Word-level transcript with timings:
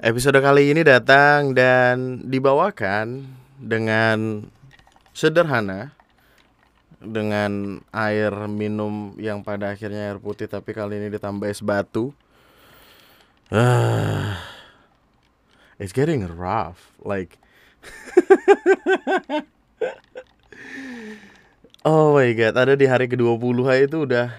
Episode 0.00 0.40
kali 0.40 0.72
ini 0.72 0.80
datang 0.80 1.52
dan 1.52 2.24
dibawakan 2.24 3.20
dengan 3.60 4.48
sederhana 5.12 5.92
dengan 7.04 7.84
air 7.92 8.32
minum 8.48 9.12
yang 9.20 9.44
pada 9.44 9.76
akhirnya 9.76 10.08
air 10.08 10.16
putih 10.16 10.48
tapi 10.48 10.72
kali 10.72 10.96
ini 10.96 11.12
ditambah 11.12 11.44
es 11.52 11.60
batu. 11.60 12.16
Ah, 13.52 14.40
it's 15.76 15.92
getting 15.92 16.24
rough. 16.24 16.96
Like 17.04 17.36
Oh 21.84 22.16
my 22.16 22.32
god, 22.32 22.56
ada 22.56 22.72
di 22.72 22.88
hari 22.88 23.04
ke-20 23.04 23.84
itu 23.84 24.08
udah 24.08 24.32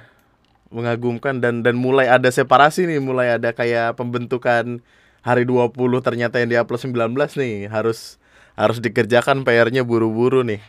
mengagumkan 0.74 1.38
dan 1.38 1.62
dan 1.62 1.78
mulai 1.78 2.10
ada 2.10 2.34
separasi 2.34 2.90
nih, 2.90 2.98
mulai 2.98 3.38
ada 3.38 3.54
kayak 3.54 3.94
pembentukan 4.02 4.82
hari 5.22 5.46
20 5.46 5.74
ternyata 6.02 6.42
yang 6.42 6.50
di 6.50 6.58
plus 6.66 6.86
19 6.86 7.14
nih 7.14 7.70
harus 7.70 8.18
harus 8.58 8.78
dikerjakan 8.82 9.46
PR-nya 9.46 9.86
buru-buru 9.86 10.42
nih. 10.46 10.62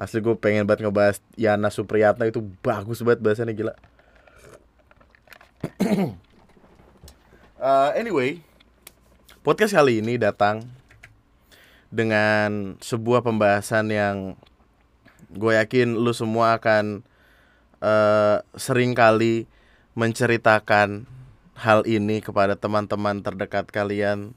Asli 0.00 0.24
gue 0.24 0.32
pengen 0.38 0.64
banget 0.64 0.88
ngebahas 0.88 1.20
Yana 1.36 1.68
Supriyatna 1.68 2.24
itu 2.30 2.40
bagus 2.64 3.04
banget 3.04 3.20
bahasanya 3.20 3.52
gila. 3.52 3.74
uh, 7.60 7.90
anyway, 8.00 8.40
podcast 9.44 9.76
kali 9.76 10.00
ini 10.00 10.16
datang 10.16 10.64
dengan 11.92 12.80
sebuah 12.80 13.20
pembahasan 13.20 13.92
yang 13.92 14.16
gue 15.30 15.52
yakin 15.58 15.98
lu 16.00 16.16
semua 16.16 16.56
akan 16.56 17.04
uh, 17.84 18.40
sering 18.56 18.96
kali 18.96 19.44
menceritakan 19.92 21.04
hal 21.60 21.84
ini 21.84 22.24
kepada 22.24 22.56
teman-teman 22.56 23.20
terdekat 23.20 23.68
kalian 23.68 24.32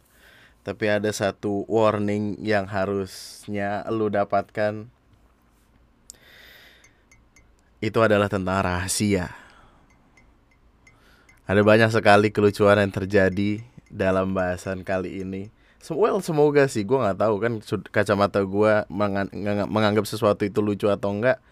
tapi 0.63 0.87
ada 0.87 1.11
satu 1.11 1.67
warning 1.67 2.39
yang 2.39 2.63
harusnya 2.67 3.83
lu 3.91 4.07
dapatkan. 4.07 4.87
Itu 7.83 7.99
adalah 7.99 8.31
tentang 8.31 8.63
rahasia. 8.63 9.35
Ada 11.43 11.59
banyak 11.59 11.91
sekali 11.91 12.31
kelucuan 12.31 12.79
yang 12.79 12.95
terjadi 12.95 13.59
dalam 13.91 14.31
bahasan 14.31 14.87
kali 14.87 15.19
ini. 15.19 15.51
Well 15.91 16.23
semoga 16.23 16.71
sih 16.71 16.87
gue 16.87 16.95
nggak 16.95 17.19
tahu 17.19 17.35
kan 17.43 17.53
kacamata 17.91 18.39
gue 18.47 18.87
menganggap 19.67 20.07
sesuatu 20.07 20.47
itu 20.47 20.63
lucu 20.63 20.87
atau 20.87 21.11
enggak. 21.11 21.43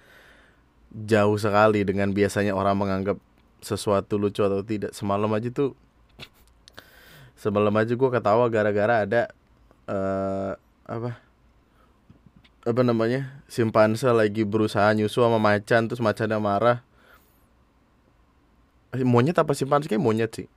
Jauh 0.92 1.36
sekali 1.36 1.84
dengan 1.84 2.16
biasanya 2.16 2.56
orang 2.56 2.80
menganggap 2.80 3.20
sesuatu 3.62 4.18
lucu 4.18 4.42
atau 4.42 4.66
tidak 4.66 4.92
semalam 4.92 5.30
aja 5.32 5.54
tuh 5.54 5.78
semalam 7.38 7.74
aja 7.74 7.94
gue 7.94 8.10
ketawa 8.10 8.46
gara-gara 8.54 9.06
ada 9.06 9.22
uh, 9.90 10.54
apa 10.86 11.18
apa 12.62 12.82
namanya 12.86 13.42
simpanse 13.50 14.06
lagi 14.14 14.46
berusaha 14.46 14.94
nyusu 14.94 15.26
sama 15.26 15.42
macan 15.42 15.90
terus 15.90 15.98
macannya 15.98 16.38
marah. 16.38 16.86
Eh, 18.94 19.02
monyet 19.02 19.34
apa 19.42 19.58
simpanse? 19.58 19.90
Kayak 19.90 20.04
monyet 20.06 20.32
sih. 20.36 20.48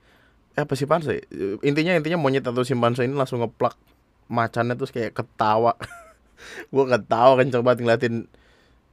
Eh, 0.53 0.61
apa 0.61 0.77
simpanse? 0.77 1.25
Intinya 1.65 1.97
intinya 1.97 2.21
monyet 2.21 2.45
atau 2.45 2.61
simpanse 2.61 3.01
ini 3.01 3.17
langsung 3.17 3.41
ngeplak 3.41 3.73
macannya 4.29 4.77
terus 4.77 4.93
kayak 4.93 5.17
ketawa. 5.17 5.73
Gue 6.73 6.85
ketawa 6.85 7.41
kan 7.41 7.49
coba 7.49 7.73
ngeliatin 7.73 8.29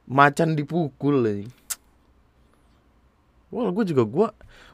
macan 0.09 0.57
dipukul 0.57 1.21
nih 1.21 1.45
Wah, 3.53 3.69
gue 3.69 3.85
juga 3.85 4.01
gue 4.09 4.27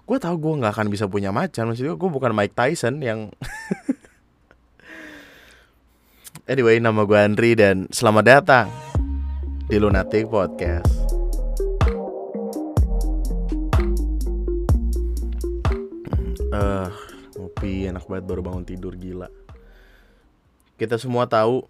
gue 0.07 0.17
tahu 0.23 0.35
gue 0.39 0.53
nggak 0.63 0.71
akan 0.71 0.87
bisa 0.87 1.11
punya 1.11 1.35
macan. 1.35 1.67
Maksudnya 1.67 1.99
gue 1.99 2.09
bukan 2.15 2.31
Mike 2.31 2.55
Tyson 2.55 3.03
yang 3.03 3.27
Anyway, 6.47 6.79
nama 6.79 7.03
gue 7.03 7.19
Andri 7.19 7.59
dan 7.59 7.91
selamat 7.91 8.23
datang 8.23 8.71
di 9.67 9.75
Lunatic 9.75 10.31
Podcast. 10.31 10.87
Eh, 16.49 16.55
uh, 16.55 16.87
ngopi 17.35 17.91
enak 17.91 18.07
banget 18.07 18.25
baru 18.31 18.41
bangun 18.47 18.63
tidur 18.63 18.95
gila. 18.95 19.27
Kita 20.79 20.95
semua 20.95 21.27
tahu 21.27 21.67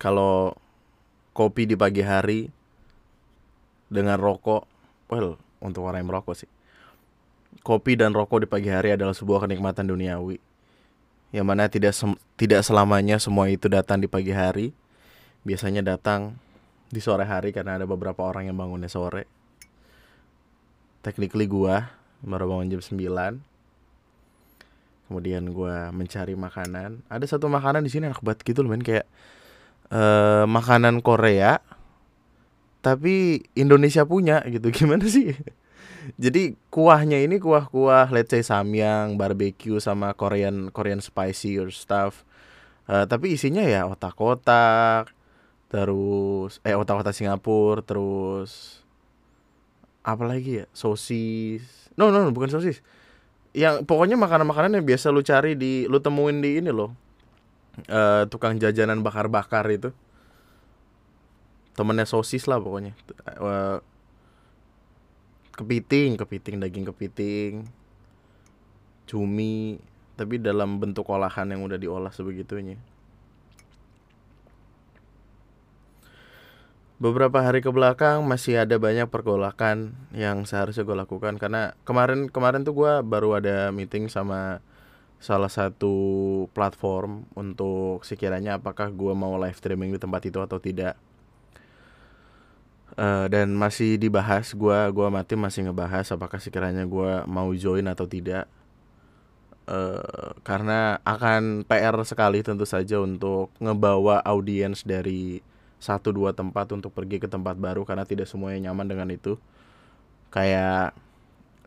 kalau 0.00 0.56
kopi 1.36 1.68
di 1.68 1.76
pagi 1.76 2.00
hari 2.00 2.48
dengan 3.92 4.16
rokok 4.16 4.72
well 5.12 5.36
untuk 5.62 5.86
orang 5.86 6.02
yang 6.02 6.10
merokok 6.10 6.34
sih. 6.44 6.50
Kopi 7.62 7.94
dan 7.94 8.10
rokok 8.10 8.42
di 8.42 8.48
pagi 8.50 8.68
hari 8.68 8.92
adalah 8.92 9.14
sebuah 9.14 9.46
kenikmatan 9.46 9.86
duniawi 9.86 10.42
yang 11.32 11.48
mana 11.48 11.64
tidak 11.66 11.96
sem 11.96 12.12
tidak 12.36 12.60
selamanya 12.60 13.16
semua 13.16 13.48
itu 13.48 13.66
datang 13.66 13.98
di 14.02 14.06
pagi 14.06 14.36
hari. 14.36 14.76
Biasanya 15.42 15.82
datang 15.82 16.36
di 16.92 17.00
sore 17.00 17.24
hari 17.24 17.50
karena 17.50 17.80
ada 17.80 17.88
beberapa 17.88 18.22
orang 18.22 18.46
yang 18.46 18.54
bangunnya 18.54 18.86
sore. 18.86 19.24
Technically 21.02 21.48
gua 21.48 21.90
baru 22.22 22.46
bangun 22.46 22.78
jam 22.78 22.78
9 22.78 23.42
kemudian 25.10 25.42
gua 25.50 25.90
mencari 25.90 26.36
makanan. 26.38 27.02
Ada 27.10 27.36
satu 27.36 27.50
makanan 27.50 27.82
di 27.82 27.90
sini 27.90 28.06
enak 28.06 28.22
banget 28.22 28.46
gitu 28.46 28.62
loh 28.62 28.70
men. 28.70 28.84
Kayak 28.84 29.08
uh, 29.88 30.44
makanan 30.46 31.00
Korea 31.02 31.58
tapi 32.82 33.46
Indonesia 33.54 34.02
punya 34.04 34.42
gitu. 34.50 34.68
Gimana 34.76 35.06
sih? 35.06 35.32
Jadi 36.18 36.58
kuahnya 36.68 37.22
ini 37.22 37.38
kuah-kuah 37.38 38.10
let's 38.10 38.34
say 38.34 38.42
samyang 38.42 39.14
barbecue 39.14 39.78
sama 39.78 40.10
Korean 40.18 40.74
Korean 40.74 40.98
spicy 40.98 41.62
or 41.62 41.70
stuff. 41.70 42.26
Uh, 42.90 43.06
tapi 43.06 43.38
isinya 43.38 43.62
ya 43.62 43.86
otak-otak 43.86 45.14
terus 45.70 46.58
eh 46.66 46.74
otak-otak 46.74 47.14
Singapura 47.14 47.80
terus 47.86 48.82
apa 50.02 50.26
lagi 50.26 50.62
ya? 50.62 50.66
Sosis. 50.74 51.86
No 51.94 52.10
no, 52.10 52.26
no 52.26 52.34
bukan 52.34 52.50
sosis. 52.50 52.82
Yang 53.54 53.86
pokoknya 53.86 54.18
makanan-makanan 54.18 54.82
yang 54.82 54.84
biasa 54.84 55.14
lu 55.14 55.22
cari 55.22 55.54
di 55.54 55.86
lu 55.86 56.02
temuin 56.02 56.42
di 56.42 56.58
ini 56.58 56.74
loh. 56.74 56.90
Uh, 57.88 58.26
tukang 58.28 58.58
jajanan 58.58 59.00
bakar-bakar 59.00 59.64
itu 59.72 59.94
temennya 61.74 62.06
sosis 62.08 62.44
lah 62.48 62.60
pokoknya. 62.60 62.92
Uh, 63.38 63.78
kepiting 65.52 66.16
kepiting 66.16 66.56
daging 66.64 66.88
kepiting 66.88 67.68
cumi 69.04 69.76
tapi 70.16 70.40
dalam 70.40 70.80
bentuk 70.80 71.08
olahan 71.08 71.48
yang 71.50 71.64
udah 71.64 71.76
diolah 71.80 72.12
sebegitunya. 72.12 72.76
Beberapa 77.02 77.42
hari 77.42 77.58
ke 77.66 77.70
belakang 77.74 78.22
masih 78.22 78.62
ada 78.62 78.78
banyak 78.78 79.10
pergolakan 79.10 79.90
yang 80.14 80.46
seharusnya 80.46 80.86
gue 80.86 80.94
lakukan 80.94 81.34
karena 81.34 81.74
kemarin 81.82 82.30
kemarin 82.30 82.62
tuh 82.62 82.78
gue 82.78 82.92
baru 83.02 83.42
ada 83.42 83.74
meeting 83.74 84.06
sama 84.06 84.62
salah 85.18 85.50
satu 85.50 85.94
platform 86.54 87.26
untuk 87.34 88.06
sekiranya 88.06 88.62
apakah 88.62 88.94
gue 88.94 89.14
mau 89.18 89.34
live 89.34 89.58
streaming 89.58 89.90
di 89.90 89.98
tempat 89.98 90.30
itu 90.30 90.38
atau 90.38 90.62
tidak 90.62 90.94
Uh, 92.92 93.24
dan 93.32 93.56
masih 93.56 93.96
dibahas 93.96 94.52
gua 94.52 94.84
gua 94.92 95.08
mati 95.08 95.32
masih 95.32 95.64
ngebahas 95.64 96.12
apakah 96.12 96.36
sekiranya 96.36 96.84
gua 96.84 97.24
mau 97.24 97.48
join 97.56 97.88
atau 97.88 98.04
tidak. 98.04 98.44
Uh, 99.64 100.36
karena 100.44 101.00
akan 101.06 101.64
PR 101.64 101.96
sekali 102.04 102.44
tentu 102.44 102.68
saja 102.68 103.00
untuk 103.00 103.48
ngebawa 103.62 104.20
audiens 104.26 104.84
dari 104.84 105.40
satu 105.80 106.12
dua 106.12 106.36
tempat 106.36 106.68
untuk 106.76 106.92
pergi 106.92 107.16
ke 107.16 107.26
tempat 107.32 107.56
baru 107.56 107.88
karena 107.88 108.04
tidak 108.04 108.28
semuanya 108.28 108.68
nyaman 108.68 108.86
dengan 108.92 109.08
itu. 109.08 109.40
Kayak 110.28 110.92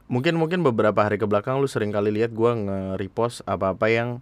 mungkin 0.05 0.37
mungkin 0.37 0.61
beberapa 0.61 1.01
hari 1.01 1.17
ke 1.17 1.25
belakang 1.25 1.57
lu 1.57 1.65
sering 1.65 1.89
kali 1.89 2.13
lihat 2.13 2.37
gua 2.37 2.53
nge-repost 2.53 3.41
apa-apa 3.49 3.89
yang 3.89 4.21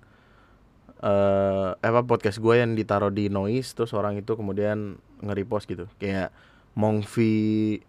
uh, 1.04 1.76
apa 1.84 2.02
podcast 2.08 2.40
gue 2.40 2.56
yang 2.56 2.74
ditaruh 2.74 3.12
di 3.12 3.28
noise 3.28 3.76
terus 3.76 3.92
orang 3.92 4.16
itu 4.16 4.34
kemudian 4.40 4.96
nge-repost 5.20 5.68
gitu. 5.68 5.86
Kayak 6.00 6.32
Mongfi 6.74 7.82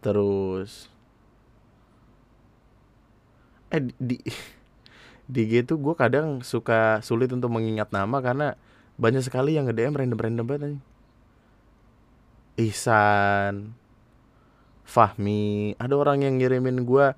terus 0.00 0.88
eh 3.70 3.86
di 3.96 4.18
di 5.32 5.42
G 5.46 5.62
tuh 5.62 5.78
gue 5.78 5.94
kadang 5.94 6.42
suka 6.42 6.98
sulit 7.06 7.30
untuk 7.30 7.54
mengingat 7.54 7.94
nama 7.94 8.18
karena 8.18 8.58
banyak 9.00 9.22
sekali 9.24 9.56
yang 9.56 9.70
nge-DM 9.70 9.96
random-random 9.96 10.44
banget 10.44 10.62
nih. 10.76 10.82
Ihsan 12.68 13.72
Fahmi 14.84 15.72
ada 15.78 15.94
orang 15.94 16.26
yang 16.26 16.34
ngirimin 16.36 16.82
gue 16.82 17.14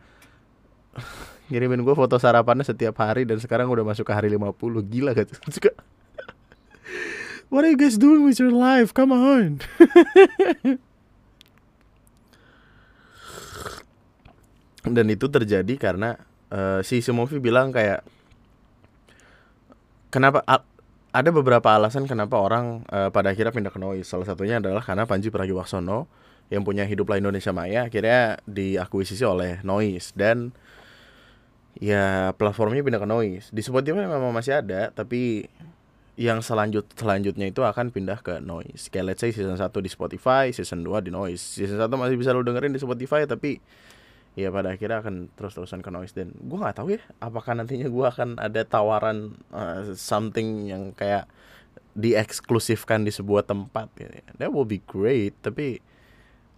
ngirimin 1.51 1.83
gue 1.83 1.95
foto 1.97 2.21
sarapannya 2.21 2.69
setiap 2.69 3.01
hari 3.01 3.25
dan 3.25 3.41
sekarang 3.41 3.73
udah 3.73 3.83
masuk 3.83 4.05
ke 4.07 4.13
hari 4.13 4.29
50 4.29 4.61
gila 4.93 5.17
gitu 5.17 5.33
suka 5.49 5.73
What 7.53 7.65
are 7.65 7.73
you 7.73 7.81
guys 7.81 8.01
doing 8.01 8.25
with 8.25 8.41
your 8.41 8.53
life? 8.53 8.97
Come 8.97 9.13
on. 9.13 9.61
Dan 14.83 15.07
itu 15.07 15.31
terjadi 15.31 15.75
karena 15.79 16.19
uh, 16.51 16.83
si 16.83 16.99
Sumovi 16.99 17.39
bilang 17.39 17.71
kayak 17.71 18.03
kenapa 20.11 20.43
a- 20.47 20.67
ada 21.13 21.31
beberapa 21.31 21.69
alasan 21.77 22.09
kenapa 22.09 22.41
orang 22.41 22.89
eh, 22.89 23.13
pada 23.13 23.37
akhirnya 23.37 23.53
pindah 23.53 23.69
ke 23.69 23.77
noise 23.77 24.09
salah 24.09 24.25
satunya 24.25 24.65
adalah 24.65 24.81
karena 24.81 25.05
Panji 25.05 25.29
Pragiwaksono 25.29 26.09
yang 26.53 26.69
punya 26.69 26.85
hiduplah 26.85 27.17
Indonesia 27.17 27.49
Maya 27.49 27.89
akhirnya 27.89 28.37
diakuisisi 28.45 29.25
oleh 29.25 29.65
noise. 29.65 30.13
Dan 30.13 30.53
ya 31.81 32.37
platformnya 32.37 32.85
pindah 32.85 33.01
ke 33.01 33.09
noise. 33.09 33.49
Di 33.49 33.65
Spotify 33.65 34.05
memang 34.05 34.37
masih 34.37 34.61
ada 34.61 34.93
tapi 34.93 35.49
yang 36.21 36.45
selanjut 36.45 36.85
selanjutnya 36.93 37.49
itu 37.49 37.65
akan 37.65 37.89
pindah 37.89 38.21
ke 38.21 38.45
noise. 38.45 38.93
Kayak 38.93 39.17
let's 39.17 39.21
say 39.25 39.33
season 39.33 39.57
1 39.57 39.65
di 39.65 39.89
Spotify 39.89 40.53
season 40.53 40.85
2 40.85 41.09
di 41.09 41.11
noise. 41.13 41.41
Season 41.41 41.81
1 41.81 41.89
masih 41.89 42.21
bisa 42.21 42.37
lo 42.37 42.45
dengerin 42.45 42.77
di 42.77 42.81
Spotify 42.85 43.25
tapi 43.25 43.57
ya 44.33 44.49
pada 44.49 44.73
akhirnya 44.73 45.05
akan 45.05 45.29
terus-terusan 45.37 45.85
ke 45.85 45.91
noise 45.93 46.17
dan 46.17 46.33
gue 46.33 46.57
nggak 46.57 46.77
tahu 46.81 46.97
ya 46.97 47.03
apakah 47.21 47.53
nantinya 47.53 47.89
gue 47.93 48.07
akan 48.09 48.41
ada 48.41 48.65
tawaran 48.65 49.37
uh, 49.53 49.93
something 49.93 50.73
yang 50.73 50.97
kayak 50.97 51.29
dieksklusifkan 51.93 53.05
di 53.05 53.13
sebuah 53.13 53.45
tempat 53.45 53.93
gitu. 54.01 54.09
ya. 54.09 54.25
that 54.41 54.49
will 54.49 54.65
be 54.65 54.81
great 54.89 55.37
tapi 55.45 55.85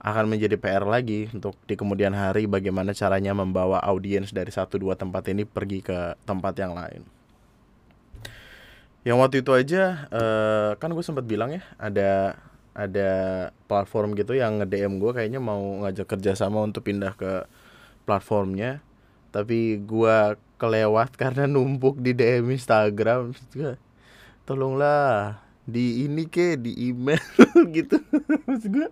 akan 0.05 0.37
menjadi 0.37 0.61
PR 0.61 0.85
lagi 0.85 1.33
untuk 1.33 1.57
di 1.65 1.81
kemudian 1.81 2.13
hari 2.13 2.45
bagaimana 2.45 2.93
caranya 2.93 3.33
membawa 3.33 3.81
audiens 3.81 4.37
dari 4.37 4.53
satu 4.53 4.77
dua 4.77 5.01
tempat 5.01 5.25
ini 5.33 5.49
pergi 5.49 5.81
ke 5.81 6.21
tempat 6.29 6.53
yang 6.61 6.77
lain. 6.77 7.01
Yang 9.01 9.17
waktu 9.17 9.37
itu 9.41 9.51
aja 9.57 9.85
eh, 10.13 10.71
kan 10.77 10.93
gue 10.93 11.01
sempat 11.01 11.25
bilang 11.25 11.57
ya 11.57 11.65
ada 11.81 12.37
ada 12.77 13.11
platform 13.65 14.13
gitu 14.13 14.37
yang 14.37 14.61
nge-DM 14.61 15.01
gue 15.01 15.13
kayaknya 15.17 15.41
mau 15.41 15.63
ngajak 15.89 16.05
kerjasama 16.05 16.61
untuk 16.61 16.85
pindah 16.85 17.17
ke 17.17 17.49
platformnya 18.05 18.85
tapi 19.35 19.83
gua 19.83 20.39
kelewat 20.63 21.11
karena 21.21 21.51
numpuk 21.51 21.99
di 21.99 22.15
DM 22.15 22.55
Instagram. 22.55 23.35
Tolonglah 24.47 25.43
di 25.67 26.07
ini 26.07 26.29
ke 26.31 26.55
di 26.55 26.93
email 26.93 27.19
gitu. 27.77 27.99
Maksud 28.47 28.71
gua 28.71 28.89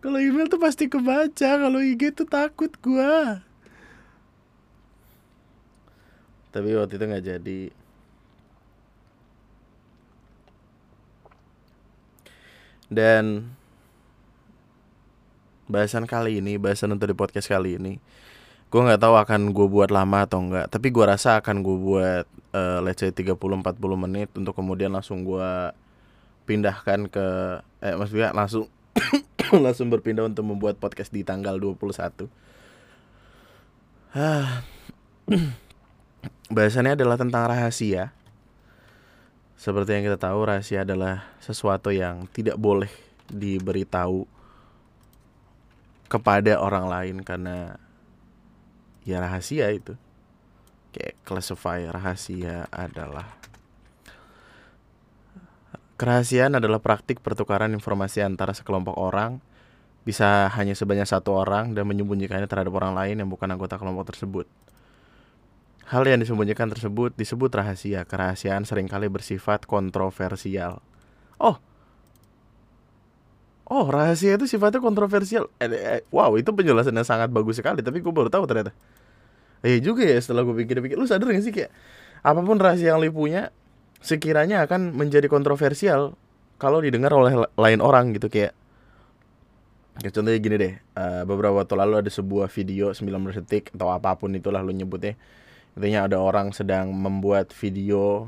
kalau 0.00 0.16
email 0.16 0.48
tuh 0.48 0.62
pasti 0.62 0.88
kebaca 0.88 1.50
kalau 1.58 1.82
IG 1.82 2.14
tuh 2.14 2.28
takut 2.30 2.70
gua. 2.78 3.42
Tapi 6.54 6.70
waktu 6.78 6.94
itu 6.96 7.04
nggak 7.04 7.26
jadi. 7.26 7.62
Dan 12.90 13.54
bahasan 15.70 16.04
kali 16.04 16.42
ini 16.42 16.58
bahasan 16.58 16.90
untuk 16.90 17.08
di 17.08 17.16
podcast 17.16 17.46
kali 17.46 17.78
ini 17.78 18.02
gue 18.70 18.80
nggak 18.82 19.02
tahu 19.02 19.14
akan 19.18 19.54
gue 19.54 19.66
buat 19.70 19.90
lama 19.94 20.26
atau 20.26 20.42
enggak 20.42 20.66
tapi 20.70 20.90
gue 20.90 21.04
rasa 21.06 21.38
akan 21.38 21.62
gue 21.62 21.76
buat 21.78 22.26
uh, 22.54 22.78
let's 22.82 23.02
say 23.02 23.14
30-40 23.14 23.38
menit 23.94 24.28
untuk 24.34 24.54
kemudian 24.54 24.90
langsung 24.90 25.22
gue 25.22 25.50
pindahkan 26.46 27.06
ke 27.06 27.26
eh 27.82 27.94
maksudnya 27.94 28.34
langsung 28.34 28.66
langsung 29.64 29.90
berpindah 29.90 30.26
untuk 30.26 30.42
membuat 30.46 30.78
podcast 30.82 31.14
di 31.14 31.22
tanggal 31.22 31.54
21 31.58 32.26
Ah. 34.10 34.66
bahasannya 36.50 36.98
adalah 36.98 37.14
tentang 37.14 37.46
rahasia. 37.46 38.10
Seperti 39.54 39.94
yang 39.94 40.04
kita 40.10 40.18
tahu 40.18 40.50
rahasia 40.50 40.82
adalah 40.82 41.30
sesuatu 41.38 41.94
yang 41.94 42.26
tidak 42.34 42.58
boleh 42.58 42.90
diberitahu 43.30 44.26
kepada 46.10 46.58
orang 46.58 46.90
lain 46.90 47.16
karena 47.22 47.78
ya 49.06 49.22
rahasia 49.22 49.70
itu 49.70 49.94
kayak 50.90 51.22
classify 51.22 51.86
rahasia 51.86 52.66
adalah 52.74 53.38
kerahasiaan 55.94 56.58
adalah 56.58 56.82
praktik 56.82 57.22
pertukaran 57.22 57.70
informasi 57.70 58.26
antara 58.26 58.50
sekelompok 58.50 58.98
orang 58.98 59.38
bisa 60.00 60.48
hanya 60.56 60.72
sebanyak 60.72 61.06
satu 61.06 61.36
orang 61.36 61.76
dan 61.76 61.86
menyembunyikannya 61.86 62.48
terhadap 62.48 62.72
orang 62.74 62.96
lain 62.96 63.20
yang 63.20 63.28
bukan 63.28 63.52
anggota 63.52 63.76
kelompok 63.76 64.10
tersebut. 64.10 64.48
Hal 65.92 66.06
yang 66.06 66.22
disembunyikan 66.22 66.70
tersebut 66.70 67.12
disebut 67.18 67.50
rahasia. 67.52 68.06
Kerahasiaan 68.06 68.64
sering 68.64 68.88
kali 68.88 69.10
bersifat 69.12 69.66
kontroversial. 69.68 70.80
Oh, 71.36 71.60
Oh 73.70 73.86
rahasia 73.86 74.34
itu 74.34 74.50
sifatnya 74.50 74.82
kontroversial. 74.82 75.46
Eh, 75.62 75.70
eh, 75.70 76.02
Wow 76.10 76.34
itu 76.34 76.50
penjelasan 76.50 76.90
yang 76.90 77.06
sangat 77.06 77.30
bagus 77.30 77.62
sekali 77.62 77.86
Tapi 77.86 78.02
gue 78.02 78.10
baru 78.10 78.26
tahu 78.26 78.42
ternyata. 78.50 78.74
Eh 79.62 79.78
juga 79.78 80.02
ya 80.02 80.18
setelah 80.18 80.42
gue 80.42 80.58
pikir-pikir. 80.66 80.98
Lu 80.98 81.06
sadar 81.06 81.30
gak 81.30 81.46
sih 81.46 81.54
kayak 81.54 81.70
Apa 82.26 82.42
pun 82.42 82.58
rahasia 82.58 82.90
yang 82.90 82.98
lu 82.98 83.14
punya 83.14 83.54
Sekiranya 84.02 84.66
akan 84.66 84.98
menjadi 84.98 85.30
kontroversial 85.30 86.18
Kalau 86.58 86.82
didengar 86.82 87.14
oleh 87.14 87.46
lain 87.54 87.78
orang 87.78 88.10
gitu 88.18 88.26
Kayak 88.26 88.58
Kayak 90.02 90.12
contohnya 90.18 90.38
gini 90.42 90.56
deh. 90.58 90.74
Uh, 90.98 91.22
Beberapa 91.22 91.62
waktu 91.62 91.74
lalu 91.78 91.94
ada 92.02 92.10
sebuah 92.10 92.50
video 92.50 92.90
19 92.90 93.06
detik 93.38 93.70
Atau 93.70 93.94
apa 93.94 94.18
pun 94.18 94.34
itulah 94.34 94.66
lu 94.66 94.74
nyebutnya 94.74 95.14
Intinya 95.78 96.10
ada 96.10 96.18
orang 96.18 96.50
sedang 96.50 96.90
membuat 96.90 97.54
video 97.54 98.26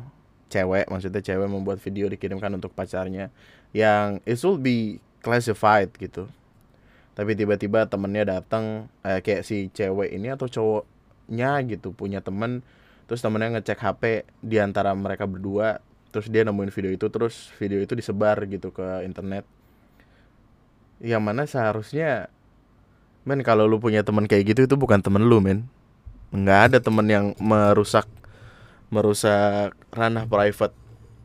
Cewek 0.54 0.86
Maksudnya 0.86 1.18
cewek 1.18 1.50
membuat 1.50 1.82
video 1.82 2.06
dikirimkan 2.06 2.54
untuk 2.54 2.70
pacarnya 2.78 3.34
Yang 3.74 4.22
it 4.22 4.38
will 4.46 4.62
be 4.62 5.02
classified 5.22 5.94
gitu. 5.96 6.28
Tapi 7.14 7.38
tiba-tiba 7.38 7.86
temennya 7.86 8.40
datang 8.40 8.90
eh, 9.06 9.22
kayak 9.22 9.46
si 9.46 9.70
cewek 9.70 10.10
ini 10.12 10.34
atau 10.34 10.50
cowoknya 10.50 11.62
gitu 11.70 11.94
punya 11.94 12.20
temen 12.20 12.60
terus 13.06 13.20
temennya 13.20 13.58
ngecek 13.58 13.78
HP 13.78 14.02
di 14.40 14.56
antara 14.56 14.96
mereka 14.96 15.28
berdua 15.28 15.84
terus 16.12 16.28
dia 16.28 16.44
nemuin 16.44 16.72
video 16.72 16.92
itu 16.92 17.06
terus 17.08 17.48
video 17.56 17.80
itu 17.80 17.94
disebar 17.96 18.42
gitu 18.50 18.74
ke 18.74 19.06
internet. 19.06 19.46
Yang 21.00 21.22
mana 21.22 21.42
seharusnya 21.48 22.28
men 23.22 23.40
kalau 23.46 23.70
lu 23.70 23.78
punya 23.78 24.02
temen 24.02 24.26
kayak 24.26 24.52
gitu 24.56 24.66
itu 24.66 24.74
bukan 24.74 25.00
temen 25.00 25.24
lu 25.24 25.38
men. 25.38 25.68
Nggak 26.32 26.60
ada 26.72 26.78
temen 26.80 27.06
yang 27.08 27.26
merusak 27.36 28.08
merusak 28.92 29.72
ranah 29.92 30.28
private 30.28 30.76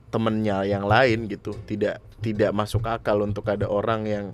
temennya 0.09 0.63
yang 0.63 0.87
lain 0.87 1.27
gitu. 1.27 1.53
Tidak 1.53 2.21
tidak 2.23 2.51
masuk 2.55 2.87
akal 2.87 3.21
untuk 3.21 3.45
ada 3.47 3.69
orang 3.69 4.01
yang 4.07 4.25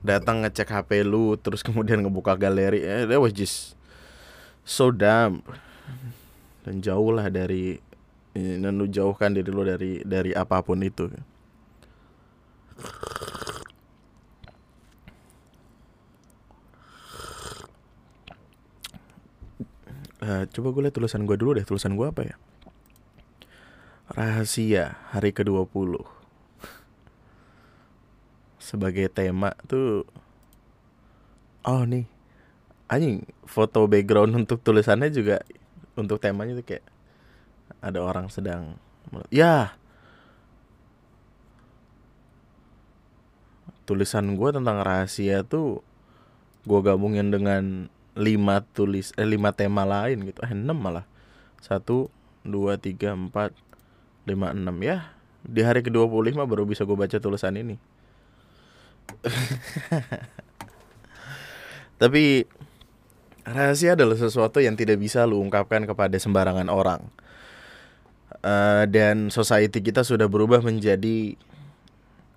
datang 0.00 0.46
ngecek 0.46 0.70
HP 0.70 1.02
lu 1.02 1.34
terus 1.36 1.60
kemudian 1.66 2.00
ngebuka 2.02 2.38
galeri. 2.38 2.82
Eh, 2.82 3.04
that 3.06 3.18
was 3.18 3.34
just 3.34 3.74
so 4.62 4.90
dumb. 4.94 5.42
Dan 6.62 6.84
jauh 6.84 7.10
lah 7.10 7.32
dari 7.32 7.80
dan 8.38 8.78
lu 8.78 8.86
jauhkan 8.86 9.34
diri 9.34 9.50
lu 9.50 9.66
dari 9.66 10.04
dari 10.06 10.30
apa 10.36 10.62
pun 10.62 10.78
itu. 10.84 11.10
Uh, 20.18 20.44
coba 20.50 20.74
gue 20.74 20.82
lihat 20.86 20.94
tulisan 20.94 21.24
gue 21.24 21.36
dulu 21.40 21.56
deh. 21.56 21.64
Tulisan 21.64 21.96
gue 21.96 22.06
apa 22.06 22.22
ya 22.26 22.36
rahasia 24.12 24.96
hari 25.12 25.32
ke-20 25.36 26.00
sebagai 28.56 29.08
tema 29.08 29.56
tuh 29.68 30.04
oh 31.64 31.82
nih 31.84 32.08
anjing 32.88 33.24
foto 33.44 33.84
background 33.84 34.32
untuk 34.44 34.60
tulisannya 34.64 35.12
juga 35.12 35.44
untuk 35.98 36.20
temanya 36.20 36.56
tuh 36.56 36.66
kayak 36.66 36.86
ada 37.84 38.00
orang 38.02 38.32
sedang 38.32 38.80
ya. 39.32 39.76
Tulisan 43.88 44.36
gue 44.36 44.50
tentang 44.52 44.84
rahasia 44.84 45.44
tuh 45.48 45.80
gue 46.68 46.80
gabungin 46.84 47.32
dengan 47.32 47.88
lima 48.18 48.60
tulis 48.74 49.14
eh 49.16 49.24
lima 49.24 49.54
tema 49.54 49.88
lain 49.88 50.28
gitu 50.28 50.40
eh 50.44 50.52
enam 50.52 50.76
malah. 50.76 51.08
Satu 51.64 52.12
dua 52.44 52.76
tiga 52.76 53.16
empat 53.16 53.56
lima 54.28 54.52
enam 54.52 54.76
ya. 54.84 55.16
Di 55.40 55.64
hari 55.64 55.80
ke 55.80 55.88
25 55.88 56.36
baru 56.44 56.68
bisa 56.68 56.84
gue 56.84 56.92
baca 56.92 57.16
tulisan 57.16 57.56
ini. 57.56 57.80
Tapi 62.00 62.44
rahasia 63.48 63.96
adalah 63.96 64.14
sesuatu 64.14 64.60
yang 64.60 64.76
tidak 64.76 65.00
bisa 65.00 65.24
lu 65.24 65.40
ungkapkan 65.40 65.88
kepada 65.88 66.14
sembarangan 66.20 66.68
orang. 66.68 67.00
Uh, 68.38 68.84
dan 68.86 69.32
society 69.32 69.82
kita 69.82 70.04
sudah 70.06 70.30
berubah 70.30 70.62
menjadi 70.62 71.34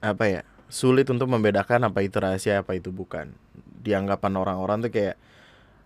apa 0.01 0.25
ya 0.25 0.41
sulit 0.65 1.05
untuk 1.13 1.29
membedakan 1.29 1.93
apa 1.93 2.01
itu 2.01 2.17
rahasia 2.17 2.63
apa 2.63 2.73
itu 2.79 2.89
bukan. 2.89 3.35
Dianggapan 3.83 4.33
orang-orang 4.39 4.87
tuh 4.87 4.91
kayak 4.93 5.19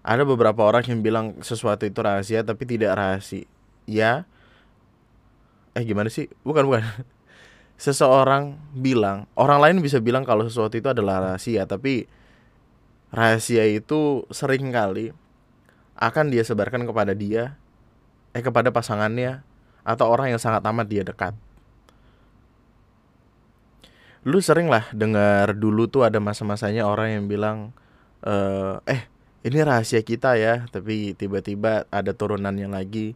ada 0.06 0.22
beberapa 0.22 0.62
orang 0.62 0.86
yang 0.86 1.02
bilang 1.02 1.42
sesuatu 1.42 1.90
itu 1.90 2.00
rahasia 2.00 2.46
tapi 2.46 2.64
tidak 2.70 2.94
rahasia. 2.94 3.50
ya 3.90 4.30
eh 5.76 5.84
gimana 5.84 6.08
sih? 6.08 6.32
Bukan 6.48 6.66
bukan. 6.66 6.84
Seseorang 7.86 8.56
bilang 8.72 9.28
orang 9.36 9.60
lain 9.60 9.78
bisa 9.84 10.00
bilang 10.00 10.24
kalau 10.24 10.48
sesuatu 10.48 10.80
itu 10.80 10.88
adalah 10.88 11.20
rahasia 11.20 11.68
tapi 11.68 12.08
rahasia 13.12 13.68
itu 13.68 14.24
sering 14.32 14.72
kali 14.72 15.12
akan 16.00 16.32
dia 16.32 16.48
sebarkan 16.48 16.88
kepada 16.88 17.12
dia 17.12 17.60
eh 18.32 18.40
kepada 18.40 18.72
pasangannya 18.72 19.44
atau 19.84 20.08
orang 20.08 20.32
yang 20.32 20.40
sangat 20.40 20.64
amat 20.64 20.88
dia 20.88 21.04
dekat. 21.04 21.36
Lu 24.26 24.42
sering 24.42 24.72
lah 24.72 24.90
dengar 24.90 25.54
dulu 25.54 25.86
tuh 25.86 26.08
ada 26.08 26.18
masa-masanya 26.18 26.88
orang 26.88 27.14
yang 27.14 27.24
bilang 27.30 27.58
eh, 28.26 28.76
eh 28.90 29.02
ini 29.46 29.62
rahasia 29.62 30.02
kita 30.02 30.42
ya, 30.42 30.66
tapi 30.74 31.14
tiba-tiba 31.14 31.86
ada 31.94 32.12
turunannya 32.18 32.66
lagi 32.66 33.14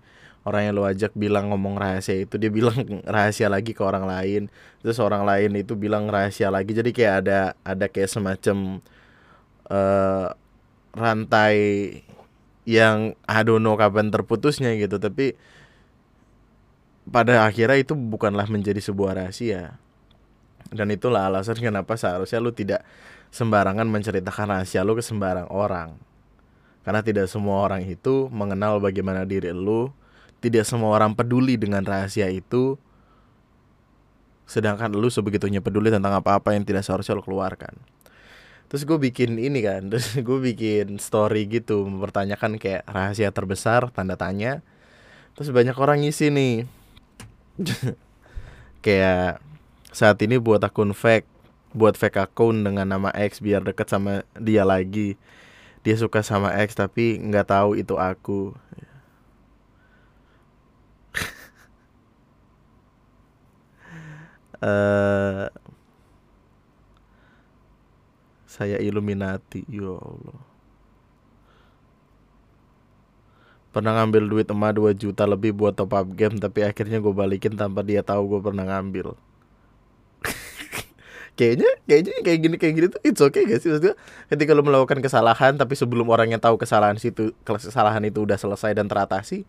orang 0.49 0.65
yang 0.65 0.73
lu 0.75 0.83
ajak 0.89 1.13
bilang 1.13 1.53
ngomong 1.53 1.77
rahasia 1.77 2.25
itu 2.25 2.41
dia 2.41 2.49
bilang 2.49 2.75
rahasia 3.13 3.45
lagi 3.47 3.77
ke 3.77 3.81
orang 3.85 4.09
lain. 4.09 4.41
Terus 4.81 4.97
orang 4.97 5.23
lain 5.23 5.53
itu 5.61 5.77
bilang 5.77 6.09
rahasia 6.09 6.49
lagi. 6.49 6.73
Jadi 6.73 6.89
kayak 6.89 7.15
ada 7.25 7.39
ada 7.61 7.85
kayak 7.85 8.09
semacam 8.09 8.81
uh, 9.69 10.33
rantai 10.97 11.55
yang 12.65 13.13
I 13.29 13.41
don't 13.45 13.61
know 13.61 13.77
kapan 13.77 14.09
terputusnya 14.09 14.73
gitu. 14.81 14.97
Tapi 14.97 15.37
pada 17.09 17.45
akhirnya 17.45 17.77
itu 17.77 17.93
bukanlah 17.93 18.49
menjadi 18.49 18.81
sebuah 18.81 19.21
rahasia. 19.21 19.77
Dan 20.69 20.93
itulah 20.93 21.29
alasan 21.29 21.57
kenapa 21.57 21.97
seharusnya 21.97 22.37
lu 22.41 22.53
tidak 22.53 22.85
sembarangan 23.29 23.85
menceritakan 23.89 24.57
rahasia 24.57 24.81
lu 24.81 24.97
ke 24.97 25.05
sembarang 25.05 25.49
orang. 25.49 25.97
Karena 26.85 27.05
tidak 27.05 27.29
semua 27.29 27.65
orang 27.65 27.85
itu 27.85 28.29
mengenal 28.33 28.81
bagaimana 28.81 29.21
diri 29.21 29.53
lu 29.53 29.93
tidak 30.39 30.63
semua 30.67 30.95
orang 30.95 31.11
peduli 31.15 31.59
dengan 31.59 31.83
rahasia 31.83 32.31
itu 32.31 32.79
sedangkan 34.49 34.89
lu 34.97 35.13
sebegitunya 35.13 35.61
peduli 35.61 35.93
tentang 35.93 36.17
apa-apa 36.17 36.57
yang 36.57 36.65
tidak 36.65 36.81
seharusnya 36.81 37.13
lu 37.13 37.21
keluarkan. 37.21 37.77
Terus 38.69 38.85
gue 38.85 38.97
bikin 38.97 39.37
ini 39.37 39.61
kan 39.61 39.85
terus 39.93 40.17
gue 40.17 40.39
bikin 40.41 40.97
story 40.97 41.45
gitu 41.45 41.85
mempertanyakan 41.85 42.57
kayak 42.57 42.81
rahasia 42.89 43.29
terbesar 43.29 43.93
tanda 43.93 44.17
tanya. 44.17 44.65
Terus 45.37 45.53
banyak 45.53 45.77
orang 45.77 46.01
ngisi 46.03 46.33
nih. 46.33 46.55
Kayak 48.85 49.43
saat 49.91 50.15
ini 50.23 50.39
buat 50.39 50.63
akun 50.63 50.95
fake 50.95 51.27
buat 51.75 51.99
fake 51.99 52.17
akun 52.17 52.63
dengan 52.63 52.87
nama 52.87 53.11
X 53.11 53.43
biar 53.43 53.61
deket 53.63 53.91
sama 53.91 54.23
dia 54.39 54.63
lagi. 54.63 55.19
Dia 55.83 55.95
suka 55.95 56.23
sama 56.23 56.55
X 56.63 56.75
tapi 56.75 57.19
nggak 57.19 57.51
tahu 57.51 57.79
itu 57.79 57.95
aku 57.99 58.55
uh, 64.63 65.47
saya 68.49 68.81
Illuminati 68.81 69.63
ya 69.69 69.95
Allah. 69.95 70.39
Pernah 73.69 74.01
ngambil 74.01 74.23
duit 74.25 74.47
emak 74.49 74.81
2 74.81 74.97
juta 74.97 75.29
lebih 75.29 75.53
buat 75.53 75.77
top 75.77 75.93
up 75.93 76.09
game 76.17 76.41
tapi 76.41 76.65
akhirnya 76.65 76.97
gue 76.97 77.13
balikin 77.13 77.53
tanpa 77.53 77.85
dia 77.85 78.01
tahu 78.01 78.35
gue 78.35 78.39
pernah 78.41 78.65
ngambil. 78.65 79.13
Kayaknya 81.39 81.69
kayaknya 81.87 82.13
kayak 82.25 82.39
gini 82.43 82.55
kayak 82.59 82.73
gini 82.75 82.87
tuh 82.91 83.01
it's 83.05 83.21
okay 83.23 83.47
gak 83.47 83.63
sih? 83.63 83.71
Maksudnya 83.71 83.95
ketika 84.27 84.51
lo 84.51 84.65
melakukan 84.65 84.99
kesalahan 84.99 85.55
tapi 85.55 85.77
sebelum 85.77 86.09
orang 86.11 86.35
yang 86.35 86.41
tahu 86.41 86.59
kesalahan 86.59 86.99
situ 86.99 87.31
kesalahan 87.47 88.03
itu 88.03 88.27
udah 88.27 88.35
selesai 88.35 88.75
dan 88.75 88.91
teratasi 88.91 89.47